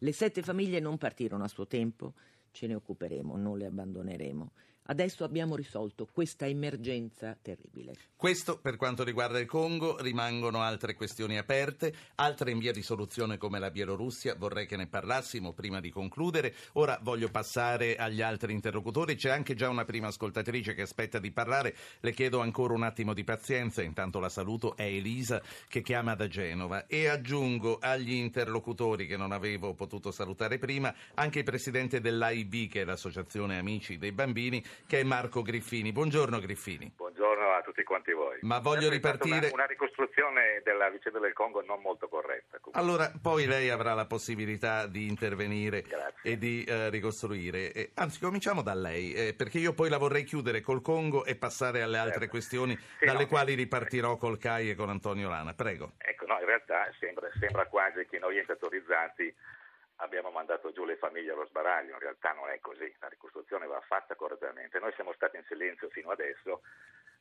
Le 0.00 0.12
sette 0.12 0.42
famiglie 0.42 0.80
non 0.80 0.98
partirono 0.98 1.44
a 1.44 1.48
suo 1.48 1.66
tempo, 1.66 2.12
ce 2.50 2.66
ne 2.66 2.74
occuperemo, 2.74 3.36
non 3.36 3.56
le 3.56 3.66
abbandoneremo. 3.66 4.52
Adesso 4.90 5.22
abbiamo 5.22 5.54
risolto 5.54 6.08
questa 6.10 6.46
emergenza 6.46 7.36
terribile. 7.40 7.92
Questo 8.16 8.58
per 8.58 8.76
quanto 8.76 9.04
riguarda 9.04 9.38
il 9.38 9.46
Congo, 9.46 10.00
rimangono 10.00 10.62
altre 10.62 10.94
questioni 10.94 11.36
aperte, 11.36 11.94
altre 12.14 12.52
in 12.52 12.58
via 12.58 12.72
di 12.72 12.80
soluzione 12.80 13.36
come 13.36 13.58
la 13.58 13.70
Bielorussia, 13.70 14.34
vorrei 14.34 14.66
che 14.66 14.76
ne 14.76 14.86
parlassimo 14.86 15.52
prima 15.52 15.80
di 15.80 15.90
concludere. 15.90 16.54
Ora 16.72 16.98
voglio 17.02 17.28
passare 17.28 17.96
agli 17.96 18.22
altri 18.22 18.54
interlocutori, 18.54 19.14
c'è 19.14 19.28
anche 19.28 19.54
già 19.54 19.68
una 19.68 19.84
prima 19.84 20.06
ascoltatrice 20.06 20.72
che 20.72 20.82
aspetta 20.82 21.18
di 21.18 21.32
parlare, 21.32 21.76
le 22.00 22.12
chiedo 22.14 22.40
ancora 22.40 22.72
un 22.72 22.82
attimo 22.82 23.12
di 23.12 23.24
pazienza, 23.24 23.82
intanto 23.82 24.18
la 24.20 24.30
saluto, 24.30 24.74
è 24.74 24.84
Elisa 24.84 25.42
che 25.68 25.82
chiama 25.82 26.14
da 26.14 26.28
Genova. 26.28 26.86
E 26.86 27.08
aggiungo 27.08 27.76
agli 27.78 28.14
interlocutori 28.14 29.06
che 29.06 29.18
non 29.18 29.32
avevo 29.32 29.74
potuto 29.74 30.10
salutare 30.12 30.58
prima 30.58 30.94
anche 31.14 31.40
il 31.40 31.44
presidente 31.44 32.00
dell'AIB 32.00 32.70
che 32.70 32.80
è 32.80 32.84
l'Associazione 32.84 33.58
Amici 33.58 33.98
dei 33.98 34.12
Bambini 34.12 34.64
che 34.86 35.00
è 35.00 35.02
Marco 35.02 35.42
Griffini. 35.42 35.92
Buongiorno 35.92 36.38
Griffini. 36.40 36.92
Buongiorno 36.94 37.50
a 37.50 37.62
tutti 37.62 37.82
quanti 37.82 38.12
voi. 38.12 38.38
Ma 38.42 38.58
voglio 38.58 38.88
ripartire... 38.88 39.36
Una, 39.36 39.50
una, 39.52 39.66
ricostruzione 39.66 40.60
della 40.64 40.88
vicenda 40.90 41.18
del 41.18 41.32
Congo 41.32 41.62
non 41.62 41.80
molto 41.80 42.08
corretta. 42.08 42.58
Comunque. 42.60 42.80
Allora, 42.80 43.12
poi 43.20 43.46
lei 43.46 43.70
avrà 43.70 43.94
la 43.94 44.06
possibilità 44.06 44.86
di 44.86 45.06
intervenire 45.06 45.82
Grazie. 45.82 46.30
e 46.30 46.38
di 46.38 46.64
eh, 46.64 46.90
ricostruire. 46.90 47.72
Eh, 47.72 47.90
anzi, 47.94 48.20
cominciamo 48.20 48.62
da 48.62 48.74
lei, 48.74 49.12
eh, 49.12 49.34
perché 49.34 49.58
io 49.58 49.72
poi 49.72 49.88
la 49.88 49.98
vorrei 49.98 50.24
chiudere 50.24 50.60
col 50.60 50.82
Congo 50.82 51.24
e 51.24 51.36
passare 51.36 51.82
alle 51.82 51.98
altre 51.98 52.20
certo. 52.20 52.30
questioni 52.30 52.76
sì, 52.98 53.04
dalle 53.04 53.22
no, 53.22 53.28
quali 53.28 53.54
ripartirò 53.54 54.16
col 54.16 54.38
CAI 54.38 54.70
e 54.70 54.74
con 54.74 54.88
Antonio 54.88 55.28
Lana. 55.28 55.54
Prego. 55.54 55.92
Ecco, 55.98 56.26
no, 56.26 56.38
in 56.38 56.46
realtà 56.46 56.90
sembra, 56.98 57.28
sembra 57.38 57.66
quasi 57.66 58.06
che 58.06 58.18
noi 58.18 58.38
enti 58.38 58.50
autorizzati 58.50 59.34
abbiamo 59.98 60.30
mandato 60.30 60.72
giù 60.72 60.84
le 60.84 60.96
famiglie 60.96 61.32
allo 61.32 61.46
sbaraglio, 61.46 61.94
in 61.94 61.98
realtà 61.98 62.32
non 62.32 62.48
è 62.50 62.58
così, 62.60 62.92
la 63.00 63.08
ricostruzione 63.08 63.66
va 63.66 63.80
fatta 63.80 64.14
correttamente. 64.14 64.78
Noi 64.78 64.92
siamo 64.94 65.12
stati 65.12 65.36
in 65.36 65.44
silenzio 65.46 65.88
fino 65.88 66.10
adesso 66.10 66.62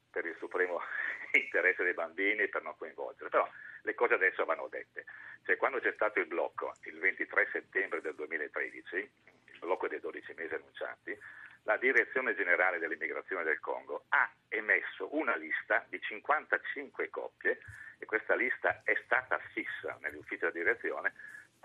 per 0.09 0.25
il 0.25 0.35
supremo 0.37 0.81
interesse 1.33 1.83
dei 1.83 1.93
bambini 1.93 2.47
per 2.47 2.63
non 2.63 2.75
coinvolgere, 2.77 3.29
però 3.29 3.49
le 3.81 3.93
cose 3.93 4.13
adesso 4.15 4.45
vanno 4.45 4.67
dette. 4.67 5.05
Cioè, 5.43 5.57
quando 5.57 5.79
c'è 5.79 5.93
stato 5.93 6.19
il 6.19 6.27
blocco, 6.27 6.73
il 6.83 6.99
23 6.99 7.49
settembre 7.51 8.01
del 8.01 8.15
2013, 8.15 8.95
il 8.95 9.59
blocco 9.59 9.87
dei 9.87 9.99
12 9.99 10.33
mesi 10.35 10.53
annunciati, 10.53 11.17
la 11.63 11.77
Direzione 11.77 12.35
Generale 12.35 12.79
dell'Immigrazione 12.79 13.43
del 13.43 13.59
Congo 13.59 14.05
ha 14.09 14.31
emesso 14.49 15.13
una 15.15 15.35
lista 15.35 15.85
di 15.89 15.99
55 15.99 17.09
coppie 17.09 17.59
e 17.97 18.05
questa 18.05 18.35
lista 18.35 18.81
è 18.85 18.95
stata 19.03 19.37
fissa 19.51 19.97
negli 20.01 20.15
uffici 20.15 20.39
della 20.39 20.51
direzione 20.51 21.13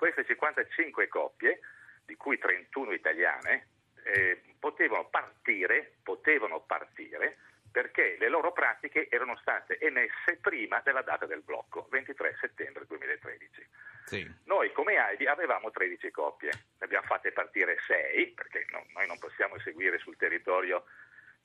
queste 0.03 0.25
55 0.25 1.07
coppie, 1.07 1.61
di 2.05 2.17
cui 2.17 2.37
31 2.37 2.91
italiane, 2.91 3.69
eh, 4.03 4.43
potevano, 4.59 5.09
partire, 5.09 5.99
potevano 6.03 6.61
partire 6.63 7.39
perché 7.71 8.17
le 8.19 8.29
loro 8.29 8.51
pratiche 8.53 9.09
erano 9.09 9.37
state 9.37 9.79
emesse 9.79 10.39
prima 10.41 10.81
della 10.81 11.03
data 11.03 11.25
del 11.25 11.43
blocco, 11.43 11.87
23 11.89 12.37
settembre 12.41 12.85
2013. 12.85 13.69
Sì. 14.07 14.35
Noi 14.47 14.73
come 14.73 14.97
AIDI 14.97 15.27
avevamo 15.27 15.71
13 15.71 16.11
coppie, 16.11 16.51
ne 16.51 16.85
abbiamo 16.85 17.07
fatte 17.07 17.31
partire 17.31 17.79
6, 17.87 18.33
perché 18.33 18.67
no, 18.73 18.85
noi 18.95 19.07
non 19.07 19.21
possiamo 19.21 19.55
eseguire 19.55 19.99
sul 19.99 20.17
territorio 20.17 20.85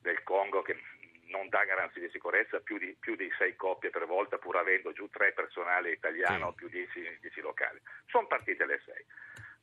del 0.00 0.24
Congo 0.24 0.62
che 0.62 0.76
non 1.28 1.48
dà 1.48 1.64
garanzie 1.64 2.00
di 2.00 2.10
sicurezza 2.10 2.60
più 2.60 2.78
di, 2.78 2.96
più 2.98 3.16
di 3.16 3.30
sei 3.38 3.56
coppie 3.56 3.90
per 3.90 4.06
volta, 4.06 4.38
pur 4.38 4.56
avendo 4.56 4.92
giù 4.92 5.08
tre 5.08 5.32
personale 5.32 5.92
italiano, 5.92 6.50
sì. 6.50 6.56
più 6.56 6.68
dieci, 6.68 7.18
dieci 7.20 7.40
locali. 7.40 7.80
Sono 8.06 8.26
partite 8.26 8.66
le 8.66 8.80
sei. 8.84 9.04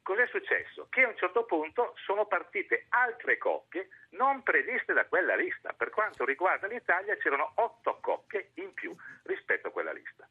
Cos'è 0.01 0.27
successo? 0.27 0.87
Che 0.89 1.03
a 1.03 1.07
un 1.07 1.17
certo 1.17 1.45
punto 1.45 1.95
sono 2.05 2.27
partite 2.27 2.85
altre 2.89 3.37
coppie 3.37 3.89
non 4.09 4.43
previste 4.43 4.93
da 4.93 5.05
quella 5.05 5.35
lista. 5.35 5.73
Per 5.73 5.89
quanto 5.89 6.25
riguarda 6.25 6.67
l'Italia 6.67 7.17
c'erano 7.17 7.53
otto 7.55 7.97
coppie 8.01 8.51
in 8.55 8.73
più 8.73 8.95
rispetto 9.23 9.69
a 9.69 9.71
quella 9.71 9.91
lista. 9.91 10.27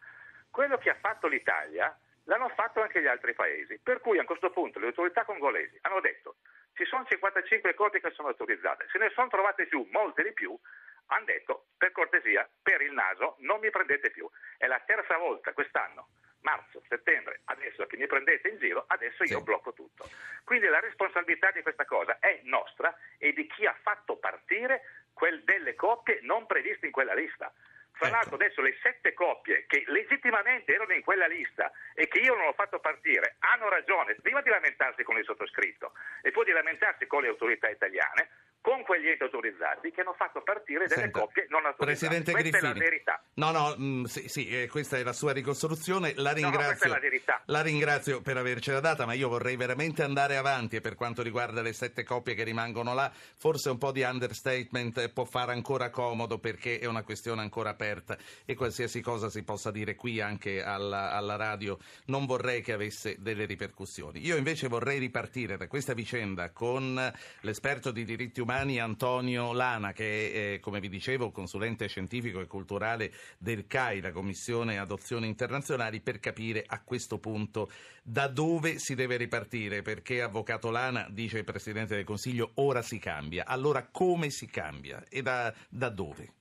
Quello 0.49 0.79
che 0.79 0.91
ha 0.91 0.95
fatto 0.95 1.27
l'Italia 1.27 1.97
l'hanno 2.25 2.49
fatto 2.51 2.81
anche 2.81 3.03
gli 3.03 3.07
altri 3.07 3.35
paesi, 3.35 3.79
per 3.83 4.01
cui 4.01 4.19
a 4.19 4.25
questo 4.25 4.51
punto 4.51 4.79
le 4.79 4.87
autorità 4.87 5.25
congolesi 5.25 5.77
hanno 5.83 6.01
detto 6.01 6.37
ci 6.75 6.85
sono 6.85 7.05
55 7.05 7.75
coppie 7.75 8.01
che 8.01 8.11
sono 8.11 8.29
autorizzate, 8.29 8.87
se 8.91 8.99
ne 8.99 9.11
sono 9.11 9.29
trovate 9.29 9.67
più, 9.67 9.87
molte 9.91 10.23
di 10.23 10.33
più, 10.33 10.59
hanno 11.07 11.25
detto 11.25 11.67
per 11.77 11.93
cortesia, 11.93 12.49
per 12.63 12.81
il 12.81 12.93
naso 12.93 13.37
non 13.41 13.61
mi 13.61 13.71
prendete 13.71 14.11
più. 14.11 14.29
È 14.57 14.67
la 14.67 14.81
terza 14.81 15.17
volta 15.17 15.53
quest'anno, 15.53 16.09
marzo, 16.41 16.83
settembre, 16.89 17.41
adesso 17.47 17.87
che 17.87 17.97
mi 17.97 18.07
prendete 18.07 18.49
in 18.49 18.59
giro, 18.59 18.85
adesso 18.89 19.25
io 19.25 19.39
sì. 19.39 19.43
blocco 19.43 19.73
tutto. 19.73 20.09
Quindi 20.45 20.67
la 20.67 20.81
responsabilità 20.81 21.51
di 21.51 21.63
questa 21.63 21.85
cosa 21.85 22.19
è 22.21 22.41
nostra 22.45 22.97
e 23.19 23.33
di 23.33 23.47
chi 23.47 23.67
ha 23.67 23.77
fatto 23.83 24.17
partire 24.17 24.83
quel, 25.13 25.43
delle 25.45 25.75
coppie 25.75 26.21
non 26.23 26.47
previste 26.47 26.87
in 26.87 26.93
quella 26.93 27.15
lista. 27.15 27.53
Fra 27.93 28.09
ecco. 28.09 28.17
l'altro 28.17 28.35
adesso 28.35 28.61
le 28.61 28.77
sette 28.83 29.13
coppie 29.13 29.67
che 29.67 29.85
legittimamente 29.87 30.75
erano 30.75 30.93
in 30.95 31.03
quella 31.03 31.27
lista 31.27 31.71
e 31.95 32.09
che 32.09 32.19
io 32.19 32.35
non 32.35 32.49
ho 32.49 32.53
fatto 32.53 32.81
partire 32.81 33.37
hanno 33.39 33.69
ragione, 33.69 34.17
prima 34.17 34.41
di 34.41 34.51
lamentarsi 34.51 35.05
con 35.05 35.17
il 35.17 35.25
sottoscritto 35.25 35.93
e 36.21 36.33
poi 36.33 36.45
di 36.45 36.51
lamentarsi 36.51 37.07
con 37.07 37.23
le 37.23 37.29
autorità 37.29 37.69
italiane, 37.69 38.31
con 38.65 38.83
quegli 38.83 39.09
enti 39.09 39.23
autorizzati 39.25 39.91
che 39.91 40.01
hanno 40.01 40.15
fatto 40.15 40.41
partire 40.41 40.87
delle 40.87 41.03
Senta, 41.03 41.21
coppie 41.21 41.45
non 41.51 41.67
autorizzate. 41.67 41.85
Presidente 41.85 42.33
questa 42.33 42.49
Griffini. 42.49 42.71
è 42.71 42.75
la 42.75 42.81
verità. 42.81 43.23
No, 43.35 43.51
no, 43.51 43.75
mh, 43.77 43.85
mm, 43.85 44.05
sì, 44.05 44.29
sì 44.31 44.49
eh, 44.49 44.69
questa 44.69 44.97
è 44.97 45.03
la 45.03 45.13
sua 45.13 45.33
ricostruzione. 45.33 46.15
La 46.17 46.33
ringrazio, 46.33 46.89
no, 46.89 46.99
la, 46.99 47.43
la 47.45 47.61
ringrazio 47.61 48.23
per 48.23 48.39
avercela 48.39 48.81
data, 48.81 49.05
ma 49.05 49.13
io 49.13 49.29
vorrei 49.29 49.57
veramente 49.57 50.03
andare 50.03 50.39
avanti 50.39 50.77
e 50.77 50.81
per 50.81 50.95
quanto 50.95 51.21
riguarda 51.21 51.61
le 51.61 51.75
sette 51.75 52.05
coppie 52.05 52.33
che 52.33 52.43
rimangono 52.43 52.95
là, 52.95 53.13
forse 53.13 53.69
un 53.69 53.77
po' 53.77 53.93
di 53.93 54.01
understatement 54.01 55.11
può 55.11 55.27
fare 55.27 55.53
ancora 55.53 55.91
comodo 55.91 56.39
perché 56.39 56.79
è 56.79 56.87
una 56.87 57.03
questione 57.03 57.43
ancora 57.43 57.69
aperta 57.69 58.17
e 58.47 58.55
qualsiasi 58.55 59.03
cosa 59.03 59.29
si 59.29 59.43
possa 59.43 59.71
dire 59.71 59.95
qui 59.95 60.23
anche 60.23 60.63
alla, 60.63 61.13
alla 61.13 61.37
radio 61.37 61.77
non 62.07 62.25
vorrei 62.25 62.63
che 62.63 62.73
avesse 62.73 63.17
delle 63.19 63.45
ripercussioni. 63.45 64.25
Io 64.25 64.37
invece 64.37 64.69
vorrei 64.69 64.99
ripartire 64.99 65.59
da 65.59 65.67
questa 65.67 65.93
vicenda 65.93 66.51
con 66.51 67.13
l'esperto 67.41 67.91
di 67.91 68.07
diritti 68.07 68.41
umani 68.41 68.53
umani 68.55 68.79
Antonio 68.79 69.53
Lana, 69.53 69.93
che 69.93 70.05
è, 70.05 70.37
eh, 70.37 70.61
come 70.61 70.79
vi 70.79 70.89
dicevo, 70.89 71.33
consulente 71.33 71.89
scientifico 71.89 72.41
e 72.41 72.47
culturale 72.47 73.11
del 73.37 73.67
CAI, 73.67 74.01
la 74.01 74.13
Commissione 74.13 74.79
Adozioni 74.79 75.27
Internazionali, 75.27 76.01
per 76.01 76.21
capire 76.21 76.63
a 76.65 76.81
questo 76.83 77.19
punto 77.19 77.69
da 78.03 78.29
dove 78.29 78.79
si 78.79 78.95
deve 78.95 79.17
ripartire, 79.17 79.83
perché 79.83 80.23
Avvocato 80.23 80.71
Lana, 80.71 81.09
dice 81.11 81.39
il 81.39 81.45
Presidente 81.45 81.97
del 81.97 82.05
Consiglio, 82.05 82.53
ora 82.55 82.81
si 82.81 83.01
cambia. 83.01 83.45
Allora 83.45 83.89
come 83.91 84.31
si 84.31 84.47
cambia 84.47 85.03
e 85.09 85.21
da, 85.21 85.53
da 85.69 85.89
dove? 85.89 86.33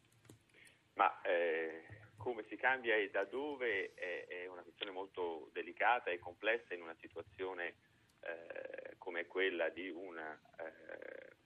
Ma 0.94 1.20
eh, 1.24 1.86
come 2.16 2.46
si 2.48 2.56
cambia 2.56 2.96
e 2.96 3.10
da 3.10 3.24
dove 3.24 3.94
è, 3.96 4.28
è, 4.28 4.46
una 4.46 4.62
questione 4.62 4.92
molto 4.92 5.50
delicata 5.52 6.12
e 6.12 6.20
complessa 6.20 6.76
in 6.76 6.84
una 6.84 6.96
situazione 7.00 7.74
eh, 8.22 8.96
come 9.00 9.26
quella 9.26 9.70
di 9.70 9.90
una 9.90 10.40
eh, 10.60 11.42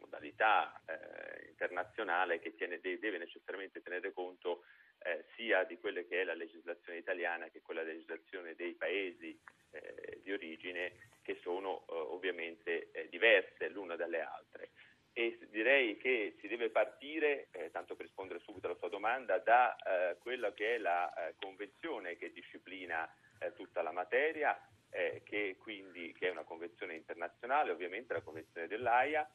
modalità 0.00 0.80
eh, 0.86 1.48
internazionale 1.48 2.40
che 2.40 2.54
tiene, 2.54 2.80
deve 2.80 3.18
necessariamente 3.18 3.82
tenere 3.82 4.12
conto 4.12 4.64
eh, 5.02 5.24
sia 5.34 5.64
di 5.64 5.78
quella 5.78 6.02
che 6.02 6.20
è 6.20 6.24
la 6.24 6.34
legislazione 6.34 6.98
italiana 6.98 7.48
che 7.48 7.62
quella 7.62 7.82
legislazione 7.82 8.54
dei 8.54 8.74
paesi 8.74 9.38
eh, 9.70 10.20
di 10.22 10.32
origine 10.32 10.92
che 11.22 11.38
sono 11.42 11.86
eh, 11.88 11.94
ovviamente 11.94 12.90
eh, 12.90 13.08
diverse 13.08 13.68
l'una 13.68 13.96
dalle 13.96 14.20
altre. 14.20 14.70
E 15.12 15.38
direi 15.50 15.96
che 15.96 16.36
si 16.40 16.48
deve 16.48 16.70
partire, 16.70 17.48
eh, 17.52 17.70
tanto 17.70 17.96
per 17.96 18.06
rispondere 18.06 18.40
subito 18.40 18.66
alla 18.66 18.76
sua 18.76 18.88
domanda, 18.88 19.38
da 19.38 19.76
quella 20.20 20.52
che 20.52 20.76
è 20.76 20.78
la 20.78 21.12
convenzione 21.36 22.16
che 22.16 22.30
disciplina 22.32 23.12
tutta 23.56 23.82
la 23.82 23.90
materia, 23.90 24.56
che, 24.88 25.56
quindi, 25.58 26.12
che 26.12 26.28
è 26.28 26.30
una 26.30 26.44
convenzione 26.44 26.94
internazionale, 26.94 27.72
ovviamente 27.72 28.12
la 28.12 28.22
convenzione 28.22 28.68
dell'AIA, 28.68 29.28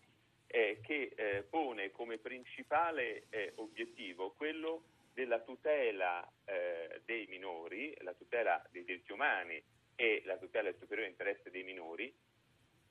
eh, 0.47 0.79
che 0.81 1.11
eh, 1.15 1.43
pone 1.43 1.91
come 1.91 2.17
principale 2.75 3.27
eh, 3.29 3.53
obiettivo 3.55 4.33
quello 4.35 4.83
della 5.13 5.39
tutela 5.39 6.29
eh, 6.43 7.01
dei 7.05 7.25
minori, 7.27 7.95
la 8.01 8.13
tutela 8.13 8.61
dei 8.69 8.83
diritti 8.83 9.13
umani 9.13 9.63
e 9.95 10.21
la 10.25 10.37
tutela 10.37 10.69
del 10.69 10.77
superiore 10.77 11.09
interesse 11.09 11.49
dei 11.51 11.63
minori 11.63 12.13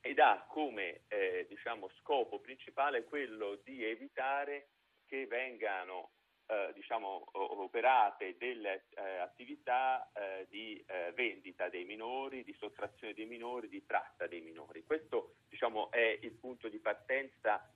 ed 0.01 0.19
ha 0.21 0.47
come 0.49 1.03
eh, 1.09 1.45
diciamo, 1.51 1.91
scopo 2.01 2.41
principale 2.41 3.05
quello 3.05 3.61
di 3.63 3.85
evitare 3.85 4.69
che 5.05 5.27
vengano 5.27 6.13
eh, 6.47 6.73
diciamo, 6.75 7.29
operate 7.33 8.37
delle 8.39 8.87
eh, 8.95 9.19
attività 9.19 10.11
eh, 10.15 10.47
di 10.49 10.83
eh, 10.87 11.13
vendita 11.15 11.69
dei 11.69 11.85
minori, 11.85 12.43
di 12.43 12.55
sottrazione 12.55 13.13
dei 13.13 13.27
minori, 13.27 13.69
di 13.69 13.85
tratta 13.85 14.27
dei 14.27 14.41
minori. 14.41 14.83
Questo 14.85 15.35
diciamo, 15.51 15.91
è 15.91 16.19
il 16.23 16.33
punto 16.33 16.69
di 16.69 16.79
partenza 16.79 17.69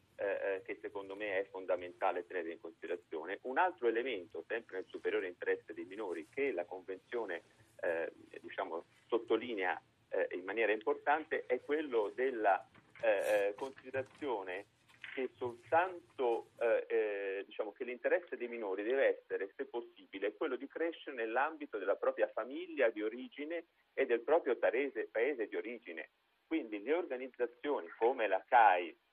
che 0.69 0.79
secondo 0.83 1.17
me 1.17 1.41
è 1.41 1.49
fondamentale 1.49 2.27
tenere 2.27 2.53
in 2.53 2.61
considerazione. 2.61 3.39
Un 3.45 3.57
altro 3.57 3.89
elemento, 3.89 4.45
sempre 4.47 4.77
nel 4.77 4.87
superiore 4.89 5.27
interesse 5.27 5.73
dei 5.73 5.87
minori, 5.87 6.29
che 6.29 6.53
la 6.53 6.67
Convenzione 6.67 7.43
diciamo, 8.41 8.85
sottolinea 9.07 9.81
in 10.33 10.45
maniera 10.45 10.73
importante, 10.73 11.47
è 11.47 11.63
quello 11.63 12.13
della 12.15 12.63
considerazione 13.55 14.67
che 15.15 15.31
soltanto 15.37 16.51
eh, 16.61 16.87
eh, 16.87 17.45
diciamo 17.45 17.73
che 17.73 17.83
l'interesse 17.83 18.37
dei 18.37 18.47
minori 18.47 18.85
deve 18.85 19.19
essere, 19.19 19.51
se 19.57 19.65
possibile, 19.65 20.37
quello 20.37 20.55
di 20.55 20.69
crescere 20.69 21.17
nell'ambito 21.17 21.79
della 21.79 21.97
propria 21.97 22.29
famiglia 22.29 22.89
di 22.91 23.03
origine 23.03 23.65
e 23.95 24.07
del 24.07 24.21
proprio 24.21 24.55
paese, 24.57 25.09
paese 25.11 25.49
di 25.49 25.57
origine. 25.57 26.11
Quindi 26.47 26.81
le 26.83 26.95
organizzazioni 26.95 27.89
come 27.97 28.29
la 28.29 28.45
CAI 28.47 28.89
eh, 28.89 29.08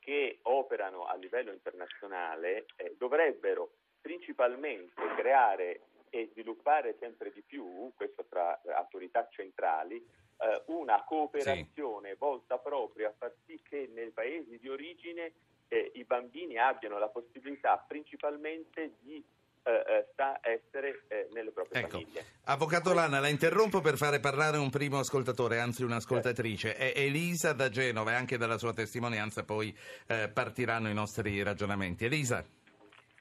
che 0.00 0.38
operano 0.42 1.04
a 1.06 1.14
livello 1.14 1.52
internazionale 1.52 2.66
eh, 2.76 2.94
dovrebbero 2.98 3.70
principalmente 4.00 5.00
creare 5.16 5.82
e 6.10 6.28
sviluppare 6.32 6.96
sempre 6.98 7.32
di 7.32 7.42
più, 7.42 7.90
questo 7.96 8.26
tra 8.28 8.60
autorità 8.74 9.28
centrali, 9.30 9.96
eh, 9.96 10.62
una 10.66 11.02
cooperazione 11.04 12.10
sì. 12.10 12.16
volta 12.18 12.58
proprio 12.58 13.08
a 13.08 13.14
far 13.16 13.32
sì 13.46 13.58
che 13.62 13.88
nei 13.94 14.10
paesi 14.10 14.58
di 14.58 14.68
origine 14.68 15.32
eh, 15.68 15.90
i 15.94 16.04
bambini 16.04 16.58
abbiano 16.58 16.98
la 16.98 17.08
possibilità 17.08 17.78
principalmente 17.78 18.96
di 19.00 19.24
eh, 19.64 19.70
eh, 19.70 20.06
sta 20.12 20.40
essere 20.42 21.04
eh, 21.08 21.28
nelle 21.32 21.50
proprie 21.50 21.82
Ecco, 21.82 22.00
famiglie. 22.00 22.24
Avvocato 22.44 22.92
Lana, 22.92 23.20
la 23.20 23.28
interrompo 23.28 23.80
per 23.80 23.96
fare 23.96 24.18
parlare 24.20 24.56
un 24.58 24.70
primo 24.70 24.98
ascoltatore, 24.98 25.60
anzi 25.60 25.84
un'ascoltatrice. 25.84 26.76
È 26.76 26.92
Elisa 26.96 27.52
da 27.52 27.68
Genova 27.68 28.12
e 28.12 28.14
anche 28.14 28.36
dalla 28.36 28.58
sua 28.58 28.72
testimonianza 28.72 29.44
poi 29.44 29.76
eh, 30.08 30.28
partiranno 30.32 30.88
i 30.88 30.94
nostri 30.94 31.42
ragionamenti. 31.42 32.04
Elisa, 32.04 32.44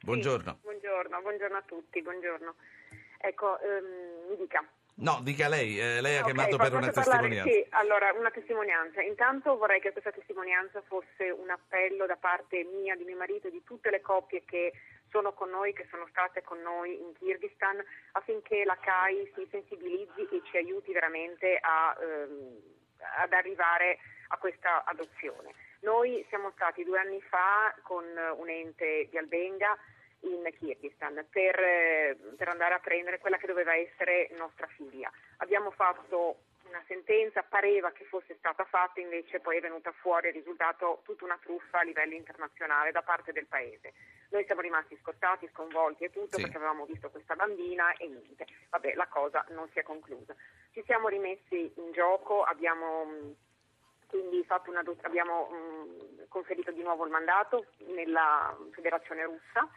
buongiorno. 0.01 0.51
Sì, 0.53 0.60
buongiorno, 0.63 1.21
buongiorno 1.21 1.57
a 1.57 1.63
tutti, 1.65 2.01
buongiorno. 2.01 2.55
Ecco, 3.19 3.60
ehm, 3.60 4.29
mi 4.29 4.38
dica. 4.38 4.67
No, 4.93 5.19
dica 5.24 5.48
lei, 5.48 5.79
eh, 5.79 6.01
lei 6.01 6.17
ha 6.17 6.19
Ok, 6.19 6.25
chiamato 6.25 6.57
per 6.57 6.74
una 6.74 6.91
parlare? 6.91 7.29
testimonianza. 7.29 7.51
Sì, 7.51 7.65
allora, 7.69 8.12
una 8.13 8.29
testimonianza. 8.29 9.01
Intanto 9.01 9.57
vorrei 9.57 9.79
che 9.79 9.91
questa 9.91 10.12
testimonianza 10.12 10.81
fosse 10.81 11.29
un 11.29 11.50
appello 11.50 12.05
da 12.05 12.17
parte 12.17 12.63
mia, 12.63 12.95
di 12.95 13.03
mio 13.03 13.15
marito 13.15 13.48
e 13.48 13.51
di 13.51 13.63
tutte 13.63 13.89
le 13.89 14.01
coppie 14.01 14.43
che 14.45 14.74
sono 15.12 15.34
con 15.34 15.50
noi, 15.50 15.74
che 15.74 15.86
sono 15.91 16.08
state 16.10 16.41
con 16.41 16.60
noi 16.62 17.00
in 17.00 17.13
Kirghizistan, 17.13 17.84
affinché 18.13 18.63
la 18.63 18.77
CAI 18.77 19.32
si 19.36 19.48
sensibilizzi 19.51 20.27
e 20.32 20.41
ci 20.46 20.58
aiuti 20.58 20.91
veramente 20.91 21.60
a, 21.62 21.96
ehm, 22.01 22.60
ad 23.22 23.34
arrivare 23.34 24.00
a 24.30 24.38
questa 24.38 24.84
adozione. 24.86 25.53
Noi 25.82 26.25
siamo 26.30 26.51
stati 26.51 26.84
due 26.84 27.00
anni 27.00 27.22
fa 27.22 27.75
con 27.84 28.06
un 28.06 28.50
ente 28.50 29.08
di 29.10 29.18
Albenga 29.18 29.77
in 30.22 30.48
Kirghizistan 30.58 31.25
per, 31.30 31.60
eh, 31.60 32.18
per 32.38 32.48
andare 32.48 32.75
a 32.75 32.80
prendere 32.80 33.20
quella 33.20 33.38
che 33.38 33.48
doveva 33.48 33.75
essere 33.75 34.30
nostra 34.38 34.68
figlia. 34.68 35.12
Abbiamo 35.38 35.72
fatto 35.72 36.44
una 36.72 36.84
sentenza, 36.88 37.44
pareva 37.44 37.92
che 37.92 38.06
fosse 38.06 38.36
stata 38.38 38.63
fatta, 38.66 39.00
invece 39.00 39.40
poi 39.40 39.58
è 39.58 39.62
venuta 39.62 39.92
fuori 39.92 40.28
il 40.30 40.34
risultato 40.34 41.01
tutta 41.04 41.25
una 41.25 41.38
truffa 41.42 41.80
a 41.80 41.84
livello 41.84 42.16
internazionale 42.16 42.92
da 42.92 43.01
parte 43.01 43.32
del 43.34 43.46
paese. 43.46 43.94
Noi 44.30 44.46
siamo 44.46 44.62
rimasti 44.62 44.98
scottati, 45.01 45.50
sconvolti 45.54 46.06
e 46.06 46.10
tutto 46.10 46.38
Sì. 46.38 46.42
perché 46.42 46.58
avevamo 46.58 46.86
visto 46.86 47.10
questa 47.10 47.36
bambina 47.36 47.92
e 47.98 48.08
niente. 48.08 48.46
Vabbè, 48.70 48.94
la 48.96 49.08
cosa 49.08 49.46
non 49.50 49.70
si 49.72 49.80
è 49.80 49.84
conclusa. 49.84 50.34
Ci 50.72 50.82
siamo 50.86 51.10
rimessi 51.10 51.72
in 51.75 51.92
gioco, 51.92 52.44
abbiamo 52.44 53.04
mh, 53.06 53.36
quindi 54.08 54.44
fatto 54.46 54.70
una, 54.70 54.84
abbiamo 55.01 55.50
mh, 55.50 56.28
conferito 56.30 56.72
di 56.72 56.82
nuovo 56.82 57.04
il 57.04 57.12
mandato 57.12 57.66
nella 57.88 58.58
Federazione 58.72 59.25
russa 59.25 59.70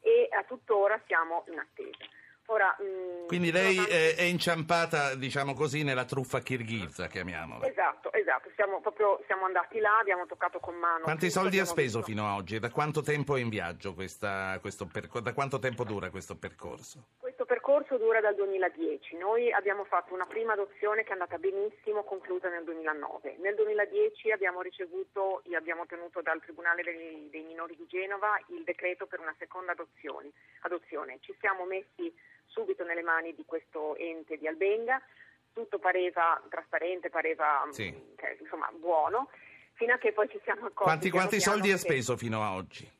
e 0.00 0.28
a 0.32 0.42
tuttora 0.42 1.00
siamo 1.06 1.44
in 1.48 1.58
attesa. 1.60 2.04
Ora, 2.50 2.76
mh, 2.80 3.26
Quindi 3.26 3.52
lei 3.52 3.76
eh, 3.78 4.16
è 4.16 4.22
inciampata, 4.22 5.14
diciamo 5.14 5.54
così, 5.54 5.84
nella 5.84 6.04
truffa 6.04 6.40
kirghiza, 6.40 7.06
chiamiamola. 7.06 7.64
Esatto, 7.64 8.12
esatto, 8.12 8.50
siamo, 8.56 8.80
proprio, 8.80 9.22
siamo 9.26 9.44
andati 9.44 9.78
là, 9.78 9.98
abbiamo 10.00 10.26
toccato 10.26 10.58
con 10.58 10.74
mano. 10.74 11.04
Quanti 11.04 11.30
soldi 11.30 11.60
ha 11.60 11.64
speso 11.64 11.98
visto- 11.98 12.12
fino 12.12 12.26
ad 12.26 12.38
oggi? 12.40 12.58
Da 12.58 12.70
quanto 12.70 13.02
tempo 13.02 13.36
è 13.36 13.40
in 13.40 13.50
viaggio 13.50 13.94
questa, 13.94 14.58
questo 14.60 14.86
percorso? 14.86 15.20
Da 15.20 15.32
quanto 15.32 15.60
tempo 15.60 15.84
dura 15.84 16.10
questo 16.10 16.34
percorso? 16.36 17.04
Questo 17.18 17.44
percorso 17.44 17.96
dura 17.98 18.20
dal 18.20 18.34
2010. 18.34 19.16
Noi 19.16 19.52
abbiamo 19.52 19.84
fatto 19.84 20.12
una 20.12 20.26
prima 20.26 20.54
adozione 20.54 21.04
che 21.04 21.10
è 21.10 21.12
andata 21.12 21.38
benissimo, 21.38 22.02
conclusa 22.02 22.48
nel 22.48 22.64
2009. 22.64 23.36
Nel 23.38 23.54
2010 23.54 24.32
abbiamo 24.32 24.60
ricevuto 24.60 25.42
e 25.44 25.54
abbiamo 25.54 25.82
ottenuto 25.82 26.20
dal 26.20 26.40
Tribunale 26.40 26.82
dei, 26.82 27.28
dei 27.30 27.42
minori 27.44 27.76
di 27.76 27.86
Genova 27.86 28.36
il 28.48 28.64
decreto 28.64 29.06
per 29.06 29.20
una 29.20 29.34
seconda 29.38 29.70
adozione. 29.70 30.32
adozione. 30.62 31.18
Ci 31.20 31.32
siamo 31.38 31.64
messi 31.64 32.12
subito 32.50 32.84
nelle 32.84 33.02
mani 33.02 33.34
di 33.34 33.44
questo 33.46 33.96
ente 33.96 34.36
di 34.36 34.46
Albenga, 34.46 35.00
tutto 35.52 35.78
pareva 35.78 36.40
trasparente, 36.48 37.08
pareva 37.10 37.66
Sì. 37.70 37.90
mh, 37.90 38.14
che, 38.16 38.36
insomma 38.40 38.70
buono, 38.78 39.28
fino 39.74 39.94
a 39.94 39.98
che 39.98 40.12
poi 40.12 40.28
ci 40.28 40.40
siamo 40.44 40.60
accorti. 40.66 40.82
Quanti, 40.82 41.10
quanti 41.10 41.40
soldi 41.40 41.72
ha 41.72 41.78
speso 41.78 42.16
fino 42.16 42.42
ad 42.44 42.52
oggi? 42.56 42.90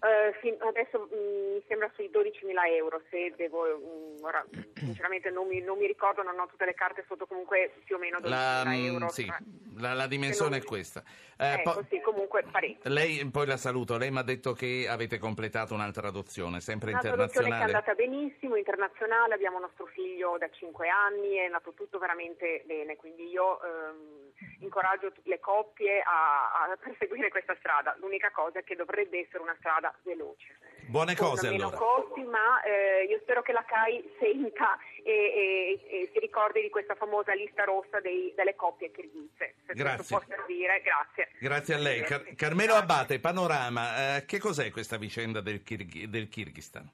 Eh, 0.00 0.32
fin- 0.40 0.56
adesso 0.60 1.08
mm, 1.12 1.52
mi 1.54 1.64
sembra 1.66 1.90
sui 1.94 2.08
12.000 2.10 2.66
euro, 2.76 3.02
se 3.10 3.32
devo, 3.36 3.64
mm, 3.66 4.22
ora 4.24 4.44
sinceramente 4.74 5.30
non 5.30 5.46
mi, 5.48 5.60
non 5.60 5.78
mi 5.78 5.86
ricordo, 5.86 6.22
non 6.22 6.38
ho 6.38 6.46
tutte 6.46 6.64
le 6.64 6.74
carte 6.74 7.04
sotto, 7.08 7.26
comunque 7.26 7.72
più 7.84 7.96
o 7.96 7.98
meno 7.98 8.18
12.000 8.18 8.28
La, 8.28 8.62
mm, 8.66 8.84
euro. 8.84 9.08
sì, 9.08 9.26
tra- 9.26 9.38
la, 9.78 9.94
la 9.94 10.06
dimensione 10.06 10.52
se 10.52 10.56
è 10.56 10.60
non- 10.60 10.68
questa. 10.68 11.02
Eh, 11.40 11.52
ecco, 11.52 11.72
po- 11.74 11.84
sì, 11.88 12.00
comunque 12.00 12.42
parecchio. 12.50 12.90
lei, 12.90 13.24
poi 13.30 13.46
la 13.46 13.56
saluto, 13.56 13.96
lei 13.96 14.10
mi 14.10 14.18
ha 14.18 14.22
detto 14.22 14.52
che 14.52 14.86
avete 14.88 15.18
completato 15.18 15.72
un'altra 15.74 16.08
adozione, 16.08 16.60
sempre 16.60 16.90
Una 16.90 17.00
traduzione 17.00 17.46
che 17.48 17.54
è 17.54 17.58
internazionale. 17.58 17.72
andata 17.72 17.94
benissimo, 17.94 18.56
internazionale, 18.56 19.34
abbiamo 19.34 19.58
nostro 19.60 19.86
figlio 19.86 20.36
da 20.38 20.48
5 20.50 20.88
anni, 20.88 21.34
è 21.36 21.44
andato 21.44 21.72
tutto 21.74 21.98
veramente 21.98 22.62
bene, 22.66 22.96
quindi 22.96 23.28
io 23.28 23.60
ehm, 23.62 24.32
incoraggio 24.60 25.12
le 25.24 25.38
coppie 25.38 26.00
a, 26.00 26.50
a 26.64 26.76
perseguire 26.82 27.28
questa 27.28 27.54
strada. 27.60 27.94
L'unica 28.00 28.30
cosa 28.32 28.58
è 28.58 28.64
che 28.64 28.74
dovrebbe 28.74 29.20
essere 29.20 29.42
una 29.42 29.54
strada 29.58 29.87
veloce. 30.02 30.56
Buone 30.88 31.14
cose 31.16 31.50
meno 31.50 31.66
allora. 31.68 31.76
costi, 31.76 32.22
ma 32.22 32.62
eh, 32.62 33.04
io 33.10 33.18
spero 33.20 33.42
che 33.42 33.52
la 33.52 33.62
CAI 33.62 34.10
senta 34.18 34.78
e, 35.04 35.12
e- 35.12 36.00
e 36.00 36.10
si 36.12 36.18
ricordi 36.18 36.62
di 36.62 36.70
questa 36.70 36.94
famosa 36.94 37.34
lista 37.34 37.64
rossa 37.64 38.00
dei- 38.00 38.32
delle 38.34 38.54
coppie 38.54 38.90
kirghize. 38.90 39.54
Se 39.66 39.74
Grazie. 39.74 39.96
questo 39.96 40.18
può 40.18 40.36
servire, 40.36 40.80
grazie. 40.80 41.28
Grazie 41.38 41.74
a 41.74 41.78
lei. 41.78 42.00
Car-. 42.02 42.34
Carmelo 42.34 42.72
Grazie. 42.74 42.82
Abate, 42.94 43.20
Panorama, 43.20 44.16
eh, 44.16 44.24
che 44.24 44.38
cos'è 44.38 44.70
questa 44.70 44.96
vicenda 44.96 45.42
del, 45.42 45.62
Kirghi- 45.62 46.08
del 46.08 46.28
Kirghizistan? 46.28 46.90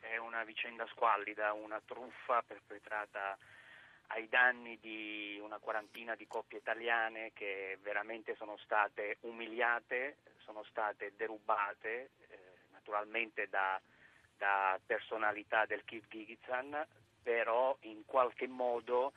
È 0.00 0.16
una 0.16 0.42
vicenda 0.44 0.86
squallida, 0.86 1.52
una 1.52 1.82
truffa 1.84 2.42
perpetrata 2.46 3.36
ai 4.08 4.28
danni 4.28 4.78
di 4.80 5.40
una 5.42 5.58
quarantina 5.58 6.14
di 6.14 6.26
coppie 6.26 6.58
italiane 6.58 7.32
che 7.32 7.78
veramente 7.82 8.34
sono 8.36 8.56
state 8.58 9.18
umiliate, 9.20 10.18
sono 10.38 10.62
state 10.64 11.12
derubate, 11.16 12.10
eh, 12.28 12.38
naturalmente 12.72 13.48
da, 13.48 13.80
da 14.36 14.78
personalità 14.84 15.66
del 15.66 15.84
Kirghizistan, 15.84 16.86
però 17.22 17.76
in 17.82 18.04
qualche 18.04 18.46
modo 18.46 19.12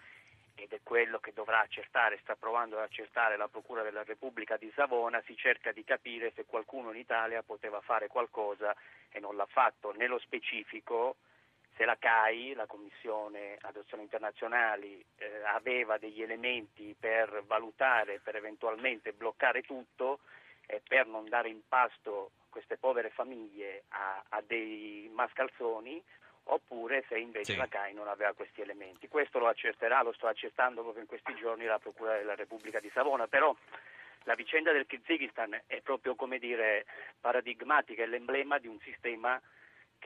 ed 0.56 0.74
è 0.74 0.80
quello 0.82 1.20
che 1.20 1.34
dovrà 1.34 1.60
accertare, 1.60 2.18
sta 2.24 2.36
provando 2.36 2.78
ad 2.78 2.84
accertare 2.84 3.38
la 3.38 3.48
Procura 3.48 3.84
della 3.84 4.04
Repubblica 4.04 4.58
di 4.58 4.72
Savona, 4.74 5.22
si 5.26 5.36
cerca 5.38 5.72
di 5.72 5.84
capire 5.84 6.32
se 6.34 6.46
qualcuno 6.46 6.90
in 6.92 6.98
Italia 6.98 7.44
poteva 7.44 7.80
fare 7.82 8.08
qualcosa 8.08 8.76
e 9.10 9.20
non 9.20 9.36
l'ha 9.36 9.46
fatto. 9.46 9.94
Nello 9.94 10.18
specifico, 10.18 11.18
se 11.78 11.86
la 11.86 11.96
CAI, 11.98 12.54
la 12.56 12.66
Commissione 12.66 13.58
Adozioni 13.62 14.04
Internazionali, 14.04 15.04
eh, 15.18 15.44
aveva 15.46 15.98
degli 15.98 16.22
elementi 16.24 16.96
per 17.00 17.44
valutare, 17.46 18.20
per 18.20 18.36
eventualmente 18.36 19.14
bloccare 19.14 19.62
tutto 19.62 20.20
e 20.66 20.82
per 20.86 21.06
non 21.06 21.30
dare 21.30 21.50
in 21.50 21.62
pasto 21.68 22.32
queste 22.50 22.78
povere 22.78 23.12
famiglie 23.12 23.84
a, 23.90 24.24
a 24.30 24.42
dei 24.42 25.10
mascalzoni, 25.14 26.04
oppure 26.50 27.06
se 27.08 27.18
invece 27.20 27.54
Sì. 27.54 27.58
la 27.58 27.68
CAI 27.68 27.94
non 27.94 28.08
aveva 28.08 28.34
questi 28.34 28.62
elementi. 28.62 29.08
Questo 29.08 29.38
lo 29.38 29.48
accerterà, 29.48 30.02
lo 30.02 30.14
sto 30.14 30.28
accertando 30.28 30.82
proprio 30.82 31.04
in 31.04 31.08
questi 31.08 31.36
giorni 31.36 31.66
la 31.66 31.78
Procura 31.80 32.18
della 32.18 32.36
Repubblica 32.36 32.80
di 32.80 32.90
Savona, 32.94 33.28
però 33.28 33.56
la 34.24 34.34
vicenda 34.36 34.72
del 34.72 34.88
Kirghizistan 34.88 35.62
è 35.68 35.82
proprio 35.82 36.16
come 36.16 36.40
dire 36.40 36.86
paradigmatica, 37.22 38.04
è 38.04 38.08
l'emblema 38.08 38.58
di 38.58 38.68
un 38.68 38.80
sistema 38.80 39.40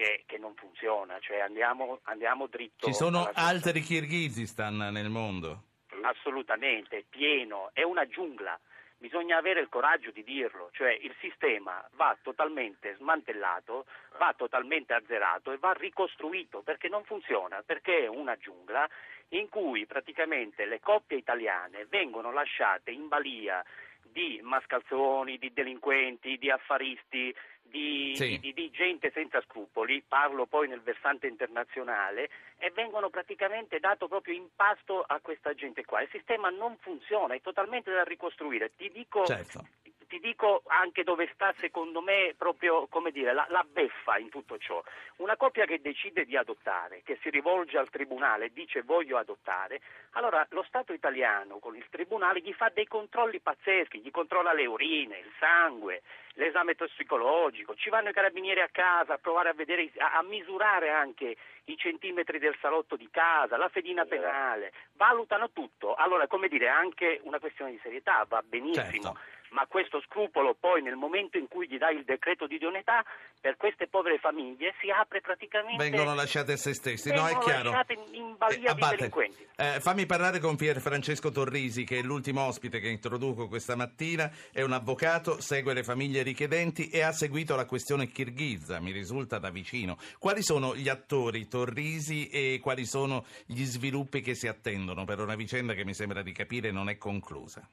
che, 0.01 0.23
che 0.25 0.39
non 0.39 0.55
funziona, 0.55 1.19
cioè 1.19 1.41
andiamo, 1.41 1.99
andiamo 2.05 2.47
dritto. 2.47 2.87
Ci 2.87 2.93
sono 2.93 3.29
altri 3.35 3.81
Kirghizistan 3.81 4.75
nel 4.91 5.09
mondo? 5.09 5.65
Assolutamente, 6.01 7.05
pieno, 7.07 7.69
è 7.73 7.83
una 7.83 8.07
giungla. 8.07 8.59
Bisogna 8.97 9.37
avere 9.37 9.61
il 9.61 9.69
coraggio 9.69 10.09
di 10.09 10.23
dirlo, 10.23 10.69
cioè 10.73 10.91
il 10.91 11.13
sistema 11.19 11.87
va 11.93 12.17
totalmente 12.21 12.95
smantellato, 12.97 13.85
va 14.17 14.33
totalmente 14.35 14.93
azzerato 14.93 15.51
e 15.51 15.57
va 15.57 15.73
ricostruito 15.73 16.61
perché 16.61 16.87
non 16.87 17.03
funziona, 17.03 17.61
perché 17.63 18.05
è 18.05 18.07
una 18.07 18.35
giungla 18.37 18.87
in 19.29 19.49
cui 19.49 19.85
praticamente 19.85 20.65
le 20.65 20.79
coppie 20.79 21.17
italiane 21.17 21.85
vengono 21.85 22.31
lasciate 22.31 22.89
in 22.91 23.07
balia 23.07 23.63
di 24.11 24.39
mascalzoni, 24.43 25.37
di 25.37 25.51
delinquenti, 25.53 26.37
di 26.37 26.49
affaristi, 26.49 27.33
di, 27.61 28.13
Sì. 28.15 28.37
di- 28.39 28.53
di- 28.53 28.69
gente 28.71 29.11
senza 29.11 29.41
scrupoli, 29.41 30.03
parlo 30.05 30.45
poi 30.45 30.67
nel 30.67 30.81
versante 30.81 31.27
internazionale, 31.27 32.29
e 32.57 32.71
vengono 32.71 33.09
praticamente 33.09 33.79
dato 33.79 34.07
proprio 34.07 34.35
in 34.35 34.47
pasto 34.55 35.01
a 35.01 35.19
questa 35.21 35.53
gente 35.53 35.85
qua. 35.85 36.01
Il 36.01 36.09
sistema 36.11 36.49
non 36.49 36.75
funziona, 36.81 37.33
è 37.33 37.41
totalmente 37.41 37.91
da 37.91 38.03
ricostruire. 38.03 38.71
Ti 38.75 38.91
dico, 38.91 39.25
Certo. 39.25 39.65
Ti 40.11 40.19
dico 40.19 40.63
anche 40.67 41.05
dove 41.05 41.29
sta 41.33 41.53
secondo 41.57 42.01
me 42.01 42.35
proprio 42.37 42.85
come 42.87 43.11
dire, 43.11 43.31
la, 43.31 43.45
la 43.47 43.63
beffa 43.63 44.17
in 44.17 44.27
tutto 44.27 44.57
ciò. 44.57 44.83
Una 45.17 45.37
coppia 45.37 45.63
che 45.63 45.79
decide 45.79 46.25
di 46.25 46.35
adottare, 46.35 47.01
che 47.05 47.17
si 47.21 47.29
rivolge 47.29 47.77
al 47.77 47.89
tribunale 47.89 48.45
e 48.45 48.51
dice 48.51 48.81
voglio 48.81 49.17
adottare, 49.17 49.79
allora 50.11 50.45
lo 50.49 50.63
Stato 50.63 50.91
italiano 50.91 51.59
con 51.59 51.77
il 51.77 51.85
tribunale 51.89 52.41
gli 52.41 52.51
fa 52.51 52.69
dei 52.73 52.87
controlli 52.87 53.39
pazzeschi, 53.39 54.01
gli 54.01 54.11
controlla 54.11 54.51
le 54.51 54.65
urine, 54.65 55.17
il 55.19 55.31
sangue, 55.39 56.01
l'esame 56.33 56.75
tossicologico, 56.75 57.75
ci 57.75 57.89
vanno 57.89 58.09
i 58.09 58.13
carabinieri 58.13 58.59
a 58.59 58.69
casa 58.69 59.13
a 59.13 59.17
provare 59.17 59.49
a 59.49 59.53
vedere, 59.53 59.89
a, 59.97 60.17
a 60.17 60.23
misurare 60.23 60.89
anche 60.89 61.37
i 61.65 61.77
centimetri 61.77 62.37
del 62.37 62.57
salotto 62.59 62.97
di 62.97 63.09
casa, 63.09 63.55
la 63.55 63.69
fedina 63.69 64.03
penale, 64.03 64.73
valutano 64.93 65.51
tutto. 65.51 65.95
Allora, 65.95 66.27
come 66.27 66.49
dire, 66.49 66.67
anche 66.67 67.21
una 67.23 67.39
questione 67.39 67.71
di 67.71 67.79
serietà, 67.81 68.25
va 68.27 68.41
benissimo. 68.43 69.13
Certo. 69.13 69.39
Ma 69.51 69.65
questo 69.67 70.01
scrupolo 70.01 70.55
poi 70.59 70.81
nel 70.81 70.95
momento 70.95 71.37
in 71.37 71.47
cui 71.47 71.67
gli 71.67 71.77
dai 71.77 71.95
il 71.97 72.03
decreto 72.03 72.47
di 72.47 72.55
idoneità 72.55 73.03
per 73.39 73.57
queste 73.57 73.87
povere 73.87 74.17
famiglie 74.17 74.73
si 74.79 74.89
apre 74.89 75.21
praticamente 75.21 75.81
Vengono 75.81 76.13
lasciate 76.15 76.53
a 76.53 76.57
se 76.57 76.73
stessi, 76.73 77.11
no? 77.11 77.27
È 77.27 77.37
chiaro. 77.39 77.71
in- 78.11 78.35
balia 78.37 78.57
di 78.57 78.67
Abate, 78.67 78.95
delinquenti. 78.95 79.47
eh, 79.55 79.79
fammi 79.79 80.05
parlare 80.05 80.39
con 80.39 80.55
Pier 80.55 80.79
Francesco 80.79 81.31
Torrisi, 81.31 81.83
che 81.83 81.99
è 81.99 82.01
l'ultimo 82.01 82.41
ospite 82.41 82.79
che 82.79 82.87
introduco 82.89 83.47
questa 83.47 83.75
mattina. 83.75 84.31
È 84.51 84.61
un 84.61 84.71
avvocato, 84.71 85.39
segue 85.41 85.73
le 85.73 85.83
famiglie 85.83 86.23
richiedenti 86.23 86.89
e 86.89 87.01
ha 87.01 87.11
seguito 87.11 87.55
la 87.55 87.65
questione 87.65 88.07
kirghiza, 88.07 88.79
mi 88.79 88.91
risulta 88.91 89.37
da 89.37 89.49
vicino. 89.49 89.97
Quali 90.17 90.41
sono 90.43 90.75
gli 90.75 90.89
attori 90.89 91.47
Torrisi 91.47 92.29
e 92.29 92.59
quali 92.61 92.85
sono 92.85 93.25
gli 93.45 93.63
sviluppi 93.63 94.21
che 94.21 94.33
si 94.35 94.47
attendono 94.47 95.03
per 95.05 95.19
una 95.19 95.35
vicenda 95.35 95.73
che 95.73 95.83
mi 95.85 95.93
sembra 95.93 96.21
di 96.21 96.31
capire 96.31 96.71
non 96.71 96.89
è 96.89 96.97
conclusa? 96.97 97.67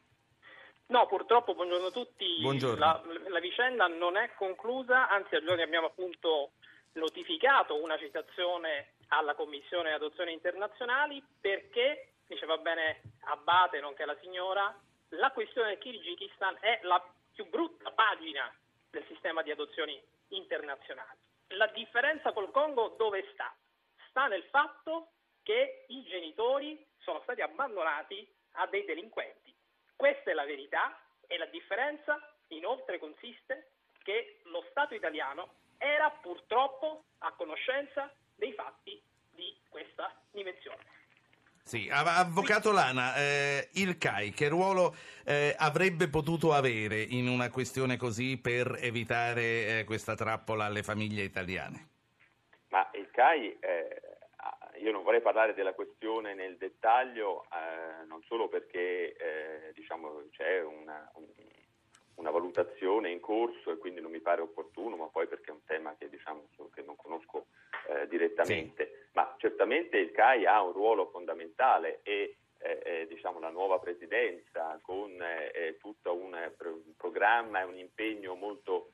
No, 0.89 1.07
purtroppo, 1.07 1.55
buongiorno 1.55 1.89
a 1.89 1.91
tutti. 1.91 2.41
Buongiorno. 2.41 2.79
La, 2.79 3.03
la 3.29 3.41
vicenda 3.41 3.87
non 3.89 4.17
è 4.17 4.33
conclusa, 4.35 5.09
anzi 5.09 5.35
a 5.35 5.43
giorni 5.43 5.61
abbiamo 5.61 5.89
appunto 5.89 6.53
notificato 6.93 7.83
una 7.83 7.99
citazione 7.99 8.93
alla 9.09 9.35
Commissione 9.35 9.93
Adozioni 9.93 10.33
Internazionali 10.33 11.23
perché, 11.41 12.15
diceva 12.27 12.57
bene 12.57 13.03
Abate, 13.25 13.81
nonché 13.81 14.07
la 14.07 14.17
signora, 14.23 14.75
la 15.11 15.31
questione 15.33 15.69
del 15.69 15.79
Kirghizistan 15.79 16.57
è 16.61 16.81
la 16.85 17.05
più 17.35 17.47
brutta 17.51 17.91
pagina 17.91 18.51
del 18.91 19.05
sistema 19.09 19.43
di 19.43 19.51
adozioni 19.51 20.01
internazionali. 20.29 21.19
La 21.49 21.67
differenza 21.67 22.33
col 22.33 22.51
Congo 22.51 22.95
dove 22.97 23.29
sta? 23.35 23.55
Sta 24.09 24.27
nel 24.27 24.45
fatto 24.45 25.11
che 25.43 25.85
i 25.89 26.03
genitori 26.05 26.83
sono 27.01 27.21
stati 27.25 27.43
abbandonati 27.43 28.27
a 28.53 28.67
dei 28.69 28.87
delinquenti. 28.87 29.55
Questa 29.99 30.31
è 30.31 30.35
la 30.35 30.45
verità 30.45 30.97
e 31.27 31.37
la 31.39 31.47
differenza 31.47 32.17
inoltre 32.51 33.01
consiste 33.01 33.71
che 34.05 34.39
lo 34.45 34.65
Stato 34.71 34.95
italiano 34.95 35.55
era 35.77 36.09
purtroppo 36.09 37.03
a 37.19 37.33
conoscenza 37.33 38.09
dei 38.37 38.53
fatti 38.53 39.03
di 39.35 39.53
questa 39.69 40.15
dimensione. 40.31 40.85
Sì, 41.65 41.89
av- 41.91 42.07
avvocato 42.07 42.71
Lana, 42.71 43.17
eh, 43.17 43.71
il 43.73 43.99
CAI 43.99 44.31
che 44.31 44.47
ruolo 44.47 44.95
eh, 45.25 45.57
avrebbe 45.59 46.09
potuto 46.09 46.55
avere 46.55 47.03
in 47.03 47.27
una 47.27 47.51
questione 47.51 47.97
così 47.97 48.39
per 48.39 48.79
evitare 48.79 49.81
eh, 49.81 49.85
questa 49.85 50.15
trappola 50.15 50.67
alle 50.67 50.85
famiglie 50.85 51.25
italiane? 51.25 51.89
Ma 52.69 52.89
il 52.95 53.11
CAI, 53.11 53.59
eh, 53.59 54.03
ah, 54.03 54.08
io 54.81 54.93
non 54.93 55.03
vorrei 55.03 55.21
parlare 55.21 55.55
della 55.55 55.75
questione 55.75 56.35
nel 56.35 56.57
dettaglio, 56.57 57.45
eh, 57.45 58.05
non 58.07 58.23
solo 58.25 58.49
perché 58.49 59.15
eh, 59.17 59.73
diciamo, 59.75 60.25
c'è 60.31 60.63
una, 60.63 61.11
un- 61.15 61.27
una 62.19 62.31
valutazione 62.31 63.11
in 63.11 63.21
corso 63.21 63.71
e 63.71 63.79
quindi 63.79 64.01
non 64.01 64.11
mi 64.11 64.21
pare 64.21 64.41
opportuno, 64.41 64.97
ma 64.97 65.07
poi 65.07 65.27
perché 65.27 65.51
è 65.51 65.55
un 65.55 65.65
tema 65.65 65.95
che, 65.97 66.09
diciamo, 66.09 66.49
che 66.75 66.83
non 66.83 66.97
conosco 66.97 67.47
eh, 67.89 68.07
direttamente. 68.09 69.09
Ma 69.13 69.35
certamente 69.39 69.99
il 69.99 70.11
CAI 70.11 70.45
ha 70.47 70.63
un 70.63 70.73
ruolo 70.73 71.07
fondamentale 71.11 72.01
e 72.03 72.37
eh, 72.59 72.81
eh, 72.85 73.07
diciamo, 73.07 73.39
la 73.39 73.51
nuova 73.51 73.79
presidenza 73.79 74.79
con 74.83 75.17
eh, 75.23 75.77
tutto 75.79 76.15
un, 76.15 76.35
un 76.35 76.97
programma 76.97 77.61
e 77.61 77.65
un 77.65 77.79
impegno 77.79 78.35
molto 78.35 78.91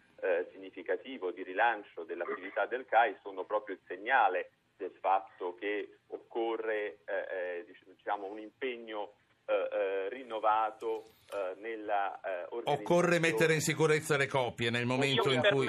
significativo 0.52 1.32
di 1.32 1.42
rilancio 1.42 2.04
dell'attività 2.04 2.64
del 2.64 2.86
CAI 2.86 3.14
sono 3.20 3.44
proprio 3.44 3.74
il 3.74 3.82
segnale 3.86 4.52
del 4.84 4.96
fatto 5.00 5.54
che 5.54 5.98
occorre 6.08 6.98
eh, 7.04 7.58
eh, 7.58 7.64
dic- 7.66 7.86
diciamo, 7.96 8.26
un 8.26 8.38
impegno 8.38 9.12
eh, 9.46 9.68
eh, 9.72 10.08
rinnovato 10.10 11.04
eh, 11.32 11.54
nella 11.60 12.20
eh. 12.20 12.46
Occorre 12.64 13.18
mettere 13.18 13.54
in 13.54 13.60
sicurezza 13.60 14.16
le 14.16 14.26
coppie 14.26 14.70
nel 14.70 14.86
momento 14.86 15.30
in 15.30 15.40
cui... 15.40 15.66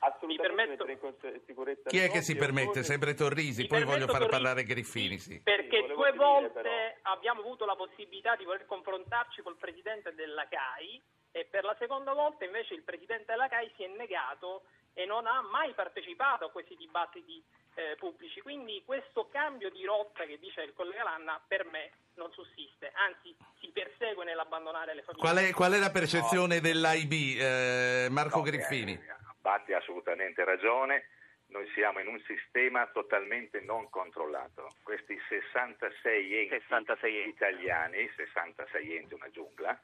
Assolutamente 0.00 0.26
Mi 0.26 0.36
permetto- 0.36 1.88
Chi 1.88 1.98
è 1.98 2.08
che 2.08 2.22
si 2.22 2.36
permette? 2.36 2.84
Sempre 2.84 3.14
Torrisi, 3.14 3.62
Mi 3.62 3.66
poi 3.66 3.82
voglio 3.82 4.06
far 4.06 4.18
Torrisi, 4.18 4.30
parlare 4.30 4.62
Griffini, 4.62 5.18
sì. 5.18 5.40
Perché 5.42 5.80
volevo 5.80 6.02
due 6.02 6.12
volte 6.12 6.60
però- 6.60 6.70
abbiamo 7.02 7.40
avuto 7.40 7.64
la 7.66 7.74
possibilità 7.74 8.36
di 8.36 8.44
voler 8.44 8.64
confrontarci 8.64 9.42
col 9.42 9.56
presidente 9.56 10.14
della 10.14 10.46
CAI 10.48 11.02
e 11.32 11.44
per 11.50 11.64
la 11.64 11.74
seconda 11.80 12.12
volta 12.12 12.44
invece 12.44 12.74
il 12.74 12.82
presidente 12.82 13.24
della 13.26 13.48
CAI 13.48 13.72
si 13.74 13.82
è 13.82 13.88
negato 13.88 14.62
e 14.94 15.04
non 15.04 15.26
ha 15.26 15.42
mai 15.42 15.72
partecipato 15.74 16.44
a 16.46 16.50
questi 16.50 16.76
dibattiti 16.76 17.42
eh, 17.78 17.94
pubblici. 17.96 18.40
Quindi 18.40 18.82
questo 18.84 19.28
cambio 19.30 19.70
di 19.70 19.84
rotta 19.84 20.24
che 20.24 20.38
dice 20.38 20.62
il 20.62 20.72
collega 20.74 21.04
Lanna 21.04 21.40
per 21.46 21.64
me 21.66 21.90
non 22.14 22.32
sussiste, 22.32 22.90
anzi 22.94 23.34
si 23.60 23.68
persegue 23.68 24.24
nell'abbandonare 24.24 24.94
le 24.94 25.02
famiglie. 25.02 25.22
Qual 25.22 25.36
è, 25.38 25.52
qual 25.52 25.72
è 25.72 25.78
la 25.78 25.90
percezione 25.90 26.60
dell'AIB, 26.60 27.12
eh, 27.38 28.08
Marco 28.10 28.38
No, 28.38 28.42
Griffini? 28.42 28.92
eh, 28.94 29.00
Batti 29.40 29.72
ha 29.72 29.78
assolutamente 29.78 30.44
ragione. 30.44 31.08
Noi 31.50 31.66
siamo 31.72 32.00
in 32.00 32.08
un 32.08 32.20
sistema 32.26 32.86
totalmente 32.88 33.60
non 33.60 33.88
controllato. 33.88 34.74
Questi 34.82 35.16
66 35.28 36.34
enti 36.34 36.48
66 36.50 37.16
enti. 37.16 37.28
italiani, 37.30 38.10
66 38.16 38.96
enti, 38.96 39.14
una 39.14 39.30
giungla, 39.30 39.80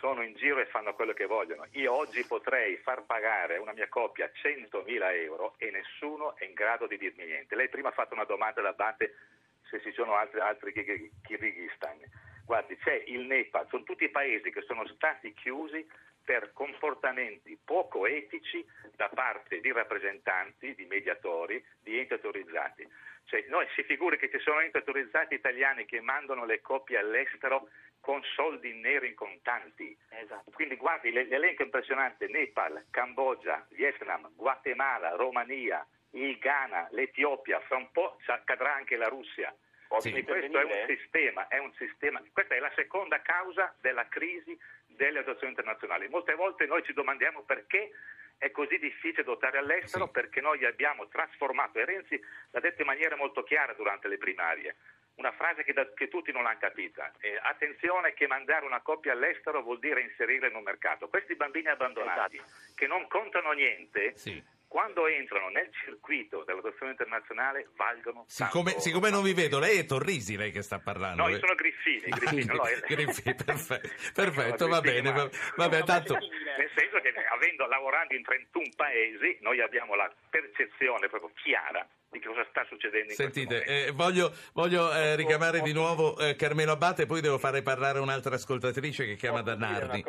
sono 0.00 0.22
in 0.22 0.34
giro 0.34 0.58
e 0.58 0.66
fanno 0.66 0.94
quello 0.94 1.12
che 1.12 1.26
vogliono. 1.26 1.66
Io 1.72 1.92
oggi 1.92 2.24
potrei 2.24 2.78
far 2.78 3.04
pagare 3.04 3.58
una 3.58 3.74
mia 3.74 3.88
coppia 3.88 4.30
100.000 4.34 5.14
euro 5.22 5.54
e 5.58 5.70
nessuno 5.70 6.34
è 6.36 6.44
in 6.44 6.54
grado 6.54 6.86
di 6.86 6.96
dirmi 6.96 7.26
niente. 7.26 7.54
Lei 7.54 7.68
prima 7.68 7.90
ha 7.90 7.92
fatto 7.92 8.14
una 8.14 8.24
domanda 8.24 8.62
da 8.62 8.72
Bate 8.72 9.14
se 9.68 9.80
ci 9.82 9.92
sono 9.92 10.16
altri, 10.16 10.40
altri 10.40 10.72
Kir- 10.72 11.10
Kirghizistan. 11.22 11.98
Guardi, 12.46 12.76
c'è 12.78 13.04
il 13.06 13.26
Nepal, 13.26 13.68
sono 13.68 13.84
tutti 13.84 14.08
paesi 14.08 14.50
che 14.50 14.62
sono 14.62 14.84
stati 14.88 15.32
chiusi 15.34 15.86
per 16.24 16.52
comportamenti 16.52 17.58
poco 17.62 18.06
etici 18.06 18.64
da 18.96 19.08
parte 19.08 19.60
di 19.60 19.70
rappresentanti, 19.70 20.74
di 20.74 20.86
mediatori, 20.86 21.62
di 21.80 21.98
enti 21.98 22.14
autorizzati. 22.14 22.88
Cioè, 23.24 23.44
noi 23.48 23.66
si 23.74 23.84
figuri 23.84 24.18
che 24.18 24.30
ci 24.30 24.40
sono 24.40 24.60
enti 24.60 24.78
autorizzati 24.78 25.34
italiani 25.34 25.84
che 25.84 26.00
mandano 26.00 26.44
le 26.44 26.60
coppie 26.60 26.98
all'estero 26.98 27.68
con 28.00 28.22
soldi 28.34 28.72
neri 28.74 29.08
in 29.08 29.14
contanti. 29.14 29.96
Esatto. 30.08 30.50
Quindi 30.52 30.76
guardi 30.76 31.12
l'e- 31.12 31.24
l'elenco 31.24 31.62
impressionante, 31.62 32.26
Nepal, 32.28 32.86
Cambogia, 32.90 33.66
Vietnam, 33.70 34.30
Guatemala, 34.34 35.14
Romania, 35.16 35.86
il 36.12 36.38
Ghana, 36.38 36.88
l'Etiopia, 36.90 37.60
fra 37.60 37.76
un 37.76 37.90
po' 37.92 38.16
ci 38.24 38.30
accadrà 38.30 38.74
anche 38.74 38.96
la 38.96 39.08
Russia. 39.08 39.54
Posso 39.86 40.08
Quindi 40.08 40.22
questo 40.24 40.58
è 40.58 40.62
un 40.62 40.86
sistema, 40.86 41.48
è 41.48 41.58
un 41.58 41.72
sistema, 41.74 42.22
questa 42.32 42.54
è 42.54 42.58
la 42.60 42.72
seconda 42.76 43.20
causa 43.22 43.74
della 43.80 44.06
crisi 44.08 44.56
delle 44.86 45.18
adozioni 45.20 45.50
internazionali. 45.52 46.08
Molte 46.08 46.34
volte 46.34 46.66
noi 46.66 46.82
ci 46.84 46.92
domandiamo 46.92 47.42
perché 47.42 47.90
è 48.38 48.50
così 48.52 48.78
difficile 48.78 49.24
dotare 49.24 49.58
all'estero, 49.58 50.06
Sì. 50.06 50.10
perché 50.12 50.40
noi 50.40 50.64
abbiamo 50.64 51.08
trasformato, 51.08 51.78
e 51.78 51.84
Renzi 51.84 52.22
l'ha 52.50 52.60
detto 52.60 52.80
in 52.82 52.86
maniera 52.86 53.16
molto 53.16 53.42
chiara 53.42 53.72
durante 53.74 54.08
le 54.08 54.16
primarie, 54.16 54.76
una 55.16 55.32
frase 55.32 55.64
che, 55.64 55.72
da- 55.72 55.92
che 55.92 56.08
tutti 56.08 56.32
non 56.32 56.42
l'hanno 56.44 56.58
capita. 56.58 57.12
Eh, 57.20 57.38
attenzione 57.42 58.14
che 58.14 58.26
mandare 58.26 58.64
una 58.64 58.80
coppia 58.80 59.12
all'estero 59.12 59.62
vuol 59.62 59.78
dire 59.78 60.00
inserirla 60.02 60.48
in 60.48 60.54
un 60.54 60.62
mercato. 60.62 61.08
Questi 61.08 61.36
bambini 61.36 61.68
abbandonati, 61.68 62.36
Esatto. 62.36 62.50
che 62.74 62.86
non 62.86 63.06
contano 63.08 63.52
niente, 63.52 64.16
Sì. 64.16 64.42
quando 64.66 65.06
entrano 65.08 65.48
nel 65.48 65.68
circuito 65.84 66.44
dell'adozione 66.44 66.92
internazionale 66.92 67.68
valgono 67.76 68.24
Siccome, 68.28 68.70
tanto. 68.70 68.80
siccome 68.80 69.10
non 69.10 69.22
vi 69.22 69.34
vedo, 69.34 69.58
lei 69.58 69.78
è 69.80 69.84
Torrisi, 69.84 70.36
lei 70.36 70.52
che 70.52 70.62
sta 70.62 70.78
parlando. 70.78 71.22
No, 71.24 71.28
io 71.28 71.38
sono 71.38 71.54
Griffini, 71.54 72.04
Ah, 72.10 72.16
Griffini, 72.16 72.44
no, 72.46 72.62
è- 72.64 72.80
Griffini, 72.80 73.34
perfetto, 73.44 73.88
perfetto, 74.14 74.68
va 74.68 74.80
bene, 74.80 75.10
ma- 75.12 75.24
va, 75.24 75.30
vabbè, 75.56 75.82
tanto... 75.84 76.14
Nel 76.14 76.70
senso 76.74 76.98
che 77.00 77.12
avendo 77.30 77.66
lavorando 77.66 78.14
in 78.14 78.22
31 78.22 78.70
paesi, 78.76 79.36
noi 79.40 79.60
abbiamo 79.60 79.94
la 79.96 80.10
percezione 80.30 81.08
proprio 81.08 81.32
chiara 81.42 81.86
di 82.10 82.20
cosa 82.20 82.44
sta 82.50 82.64
succedendo 82.68 83.10
in 83.10 83.14
Sentite, 83.14 83.64
eh, 83.64 83.92
voglio, 83.92 84.32
voglio 84.52 84.92
eh, 84.92 85.14
richiamare 85.14 85.60
di 85.60 85.72
nuovo 85.72 86.18
eh, 86.18 86.34
Carmelo 86.34 86.72
Abate, 86.72 87.06
poi 87.06 87.20
devo 87.20 87.38
fare 87.38 87.62
parlare 87.62 88.00
un'altra 88.00 88.34
ascoltatrice 88.34 89.06
che 89.06 89.14
chiama 89.14 89.42
da 89.42 89.54
Narni. 89.54 90.04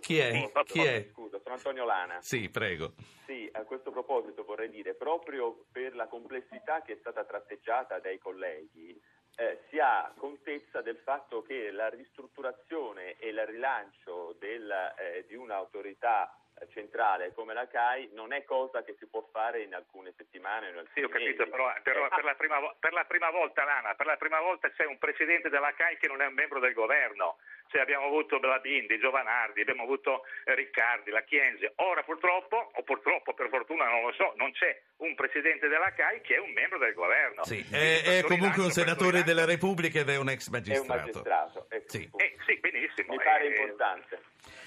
Chi 0.00 0.18
è? 0.18 0.50
Chi 0.64 0.80
è? 0.80 1.08
Scusa, 1.12 1.38
sono 1.42 1.54
Antonio 1.54 1.84
Lana. 1.84 2.20
Sì, 2.22 2.48
prego. 2.48 2.94
Sì, 3.26 3.48
a 3.52 3.62
questo 3.62 3.90
proposito 3.90 4.44
vorrei 4.44 4.70
dire, 4.70 4.94
proprio 4.94 5.66
per 5.70 5.94
la 5.94 6.06
complessità 6.06 6.80
che 6.80 6.94
è 6.94 6.96
stata 7.00 7.24
tratteggiata 7.24 7.98
dai 7.98 8.18
colleghi, 8.18 8.98
eh, 9.36 9.60
si 9.68 9.78
ha 9.78 10.12
contezza 10.16 10.80
del 10.80 10.98
fatto 11.04 11.42
che 11.42 11.70
la 11.70 11.88
ristrutturazione 11.88 13.16
e 13.18 13.28
il 13.28 13.44
rilancio 13.46 14.36
del, 14.38 14.70
eh, 14.70 15.24
di 15.28 15.34
un'autorità 15.34 16.34
centrale 16.72 17.32
come 17.34 17.54
la 17.54 17.66
CAI 17.66 18.10
non 18.12 18.32
è 18.32 18.44
cosa 18.44 18.82
che 18.82 18.94
si 18.98 19.06
può 19.06 19.26
fare 19.32 19.62
in 19.62 19.74
alcune 19.74 20.12
settimane. 20.16 20.68
In 20.68 20.76
alcuni 20.78 20.94
sì, 20.94 21.02
ho 21.02 21.08
capito, 21.08 21.42
mesi. 21.42 21.50
però, 21.50 21.72
però 21.82 22.06
Eh, 22.06 22.08
per, 22.08 22.24
la 22.24 22.34
prima, 22.34 22.56
per 22.78 22.92
la 22.92 23.04
prima 23.04 23.30
volta, 23.30 23.64
Lana, 23.64 23.94
per 23.94 24.06
la 24.06 24.16
prima 24.16 24.40
volta 24.40 24.70
c'è 24.70 24.84
un 24.84 24.98
presidente 24.98 25.48
della 25.48 25.72
CAI 25.72 25.96
che 25.98 26.08
non 26.08 26.20
è 26.22 26.26
un 26.26 26.34
membro 26.34 26.60
del 26.60 26.72
governo. 26.72 27.38
Cioè 27.68 27.80
abbiamo 27.80 28.06
avuto 28.06 28.38
Bladindi, 28.38 28.98
Giovanardi, 28.98 29.62
abbiamo 29.62 29.84
avuto 29.84 30.24
eh, 30.44 30.54
Riccardi, 30.54 31.10
la 31.10 31.22
Chienzi. 31.22 31.70
Ora 31.76 32.02
purtroppo, 32.02 32.70
o 32.74 32.82
purtroppo 32.82 33.32
per 33.32 33.48
fortuna 33.48 33.86
non 33.88 34.02
lo 34.02 34.12
so, 34.12 34.34
non 34.36 34.52
c'è 34.52 34.78
un 34.98 35.14
presidente 35.14 35.68
della 35.68 35.92
CAI 35.92 36.20
che 36.20 36.34
è 36.34 36.38
un 36.38 36.52
membro 36.52 36.78
del 36.78 36.92
governo. 36.92 37.44
Sì, 37.44 37.64
è, 37.70 38.18
è 38.18 38.22
comunque 38.24 38.62
un 38.62 38.70
senatore 38.70 39.22
della 39.22 39.46
Repubblica 39.46 40.00
ed 40.00 40.08
è 40.10 40.16
un 40.16 40.28
ex 40.28 40.44
è 40.44 40.48
un 40.48 40.52
magistrato. 40.52 41.00
magistrato. 41.00 41.66
ecco, 41.70 41.88
Sì. 41.88 42.10
Eh, 42.16 42.36
sì, 42.46 42.58
benissimo. 42.58 43.14
Mi 43.14 43.22
pare 43.22 43.44
eh, 43.44 43.48
importante. 43.48 44.20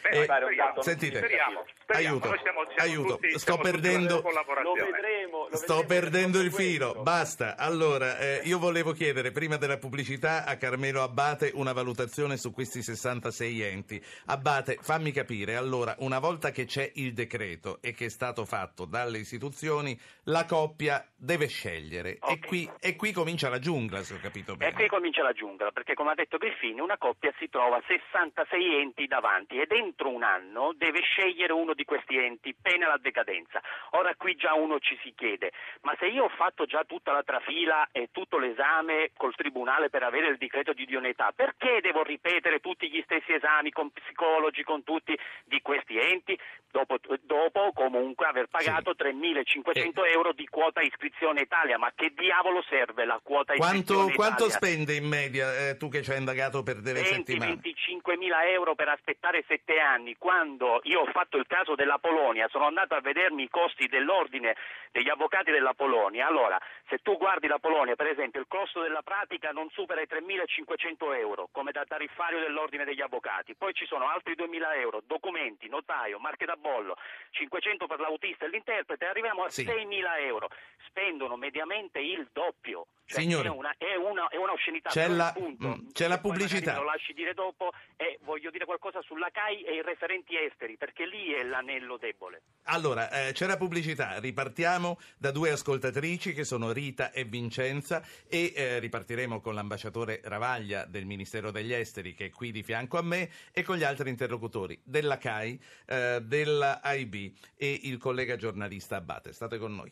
Beh, 0.09 0.19
Eh, 0.19 0.23
speriamo, 0.23 0.81
sentite, 0.81 1.17
speriamo, 1.17 1.65
speriamo. 1.81 2.07
aiuto, 2.15 2.27
Noi 2.29 2.39
siamo- 2.39 2.61
siamo 2.75 2.81
aiuto. 2.83 3.13
tutti- 3.17 3.39
Sto 3.39 3.57
perdendo-. 3.57 4.21
Lo 4.63 4.73
vedremo. 4.73 5.47
lo 5.49 5.57
Sto 5.57 5.85
perdendo 5.85 6.39
il 6.39 6.51
filo, 6.51 6.85
questo. 6.87 7.03
basta. 7.03 7.55
Allora, 7.57 8.17
eh, 8.19 8.41
io 8.45 8.59
volevo 8.59 8.91
chiedere 8.93 9.31
prima 9.31 9.57
della 9.57 9.77
pubblicità 9.77 10.45
a 10.45 10.57
Carmelo 10.57 11.01
Abbate 11.03 11.51
una 11.55 11.73
valutazione 11.73 12.37
su 12.37 12.51
questi 12.51 12.81
66 12.81 13.61
enti. 13.61 14.03
Abbate, 14.25 14.77
fammi 14.81 15.11
capire, 15.11 15.55
allora, 15.55 15.95
una 15.99 16.19
volta 16.19 16.51
che 16.51 16.65
c'è 16.65 16.89
il 16.95 17.13
decreto 17.13 17.79
e 17.81 17.93
che 17.93 18.05
è 18.05 18.09
stato 18.09 18.45
fatto 18.45 18.85
dalle 18.85 19.17
istituzioni, 19.19 19.97
la 20.25 20.45
coppia 20.45 21.05
deve 21.15 21.47
scegliere. 21.47 22.11
E, 22.13 22.19
Ok. 22.19 22.47
qui, 22.47 22.69
e 22.79 22.95
qui 22.95 23.11
comincia 23.11 23.49
la 23.49 23.59
giungla, 23.59 24.03
se 24.03 24.15
ho 24.15 24.19
capito 24.21 24.53
E 24.53 24.57
bene. 24.57 24.73
qui 24.73 24.87
comincia 24.87 25.21
la 25.23 25.33
giungla, 25.33 25.71
perché 25.71 25.93
come 25.93 26.11
ha 26.11 26.15
detto 26.15 26.37
Griffini, 26.37 26.79
una 26.79 26.97
coppia 26.97 27.31
si 27.39 27.49
trova 27.49 27.81
66 27.87 28.81
enti 28.81 29.05
davanti 29.07 29.59
e 29.59 29.65
dentro 29.95 30.09
un 30.09 30.23
anno 30.23 30.73
deve 30.75 30.99
scegliere 31.01 31.53
uno 31.53 31.73
di 31.73 31.85
questi 31.85 32.17
enti, 32.17 32.53
pena 32.61 32.87
la 32.87 32.99
decadenza. 32.99 33.61
Ora 33.91 34.13
qui 34.15 34.35
già 34.35 34.53
uno 34.53 34.79
ci 34.79 34.97
si 35.01 35.13
chiede, 35.15 35.51
ma 35.81 35.95
se 35.97 36.07
io 36.07 36.25
ho 36.25 36.29
fatto 36.29 36.65
già 36.65 36.83
tutta 36.85 37.13
la 37.13 37.23
trafila 37.23 37.87
e 37.91 38.09
tutto 38.11 38.37
l'esame 38.37 39.11
col 39.15 39.33
tribunale 39.35 39.89
per 39.89 40.03
avere 40.03 40.27
il 40.27 40.37
decreto 40.37 40.73
di 40.73 40.83
idoneità, 40.83 41.31
perché 41.33 41.79
devo 41.81 42.03
ripetere 42.03 42.59
tutti 42.59 42.89
gli 42.89 43.01
stessi 43.05 43.33
esami 43.33 43.71
con 43.71 43.91
psicologi, 43.91 44.63
con 44.63 44.83
tutti 44.83 45.17
di 45.45 45.61
questi 45.61 45.97
enti, 45.97 46.37
dopo, 46.69 46.97
dopo 47.21 47.71
comunque 47.73 48.25
aver 48.25 48.47
pagato 48.47 48.91
3.500 48.91 50.11
euro 50.11 50.33
di 50.33 50.45
quota 50.47 50.81
iscrizione 50.81 51.41
Italia? 51.41 51.77
Ma 51.77 51.91
che 51.95 52.11
diavolo 52.13 52.61
serve 52.67 53.05
la 53.05 53.19
quota 53.23 53.53
Quanto, 53.53 53.77
iscrizione 53.77 54.13
quanto 54.15 54.45
Italia? 54.45 54.55
spende 54.55 54.93
in 54.95 55.07
media 55.07 55.69
eh, 55.69 55.77
tu 55.77 55.87
che 55.87 56.03
ci 56.03 56.11
hai 56.11 56.17
indagato 56.17 56.63
per 56.63 56.81
delle 56.81 57.03
settimane? 57.05 57.53
20-25 57.55 58.17
mila 58.17 58.45
euro 58.49 58.75
per 58.75 58.89
aspettare 58.89 59.43
sette 59.47 59.79
anni. 59.79 59.84
Quando 60.17 60.79
io 60.83 61.01
ho 61.01 61.05
fatto 61.11 61.37
il 61.37 61.45
caso 61.45 61.75
della 61.75 61.99
Polonia, 61.99 62.47
sono 62.49 62.65
andato 62.65 62.95
a 62.95 63.01
vedermi 63.01 63.43
i 63.43 63.49
costi 63.49 63.85
dell'ordine 63.87 64.55
degli 64.91 65.09
avvocati 65.09 65.51
della 65.51 65.73
Polonia. 65.75 66.25
Allora, 66.25 66.59
se 66.89 66.99
tu 67.03 67.17
guardi 67.17 67.45
la 67.47 67.59
Polonia, 67.59 67.95
per 67.95 68.07
esempio, 68.07 68.39
il 68.39 68.47
costo 68.47 68.81
della 68.81 69.03
pratica 69.03 69.51
non 69.51 69.69
supera 69.69 70.01
i 70.01 70.07
3.500 70.09 71.15
euro 71.19 71.49
come 71.51 71.71
da 71.71 71.85
tariffario 71.85 72.39
dell'ordine 72.39 72.83
degli 72.83 73.01
avvocati. 73.01 73.53
Poi 73.53 73.73
ci 73.75 73.85
sono 73.85 74.09
altri 74.09 74.33
2.000 74.35 74.75
euro, 74.79 75.01
documenti, 75.05 75.69
notaio, 75.69 76.17
marche 76.17 76.45
da 76.45 76.55
bollo, 76.55 76.97
500 77.31 77.85
per 77.85 77.99
l'autista 77.99 78.45
e 78.45 78.49
l'interprete, 78.49 79.05
arriviamo 79.05 79.43
a 79.43 79.49
Sì. 79.49 79.65
6.000 79.65 80.17
euro. 80.21 80.49
Spendono 80.87 81.35
mediamente 81.35 81.99
il 81.99 82.27
doppio. 82.33 82.87
Cioè, 83.07 83.19
Signori, 83.21 83.47
è 83.47 83.51
una, 83.51 83.75
è 83.77 83.95
una, 83.95 84.27
è 84.29 84.35
una 84.37 84.53
oscenità. 84.53 84.89
c'è 84.89 85.07
la- 85.07 85.31
punto, 85.35 85.77
c'è 85.91 86.07
la 86.07 86.17
pubblicità. 86.17 86.75
lo 86.77 86.85
lasci 86.85 87.13
dire 87.13 87.35
dopo 87.35 87.71
e 87.97 88.17
voglio 88.23 88.49
dire 88.49 88.65
qualcosa 88.65 88.99
sulla 89.03 89.29
CAI 89.29 89.61
i 89.75 89.81
referenti 89.81 90.35
esteri, 90.37 90.77
perché 90.77 91.05
lì 91.05 91.33
è 91.33 91.43
l'anello 91.43 91.97
debole. 91.97 92.41
Allora, 92.63 93.09
eh, 93.09 93.31
c'è 93.31 93.45
la 93.45 93.57
pubblicità, 93.57 94.19
ripartiamo 94.19 94.99
da 95.17 95.31
due 95.31 95.51
ascoltatrici 95.51 96.33
che 96.33 96.43
sono 96.43 96.71
Rita 96.71 97.11
e 97.11 97.25
Vincenza 97.25 98.03
e 98.27 98.53
eh, 98.55 98.79
ripartiremo 98.79 99.39
con 99.39 99.53
l'ambasciatore 99.53 100.21
Ravaglia 100.23 100.85
del 100.85 101.05
Ministero 101.05 101.51
degli 101.51 101.73
Esteri 101.73 102.13
che 102.13 102.25
è 102.25 102.29
qui 102.31 102.51
di 102.51 102.63
fianco 102.63 102.97
a 102.97 103.03
me 103.03 103.29
e 103.51 103.63
con 103.63 103.77
gli 103.77 103.83
altri 103.83 104.09
interlocutori 104.09 104.79
della 104.83 105.17
CAI, 105.17 105.59
eh, 105.85 106.19
della 106.23 106.81
AIB 106.81 107.33
e 107.55 107.79
il 107.83 107.97
collega 107.97 108.35
giornalista 108.35 108.95
Abate. 108.95 109.33
State 109.33 109.57
con 109.57 109.75
noi. 109.75 109.91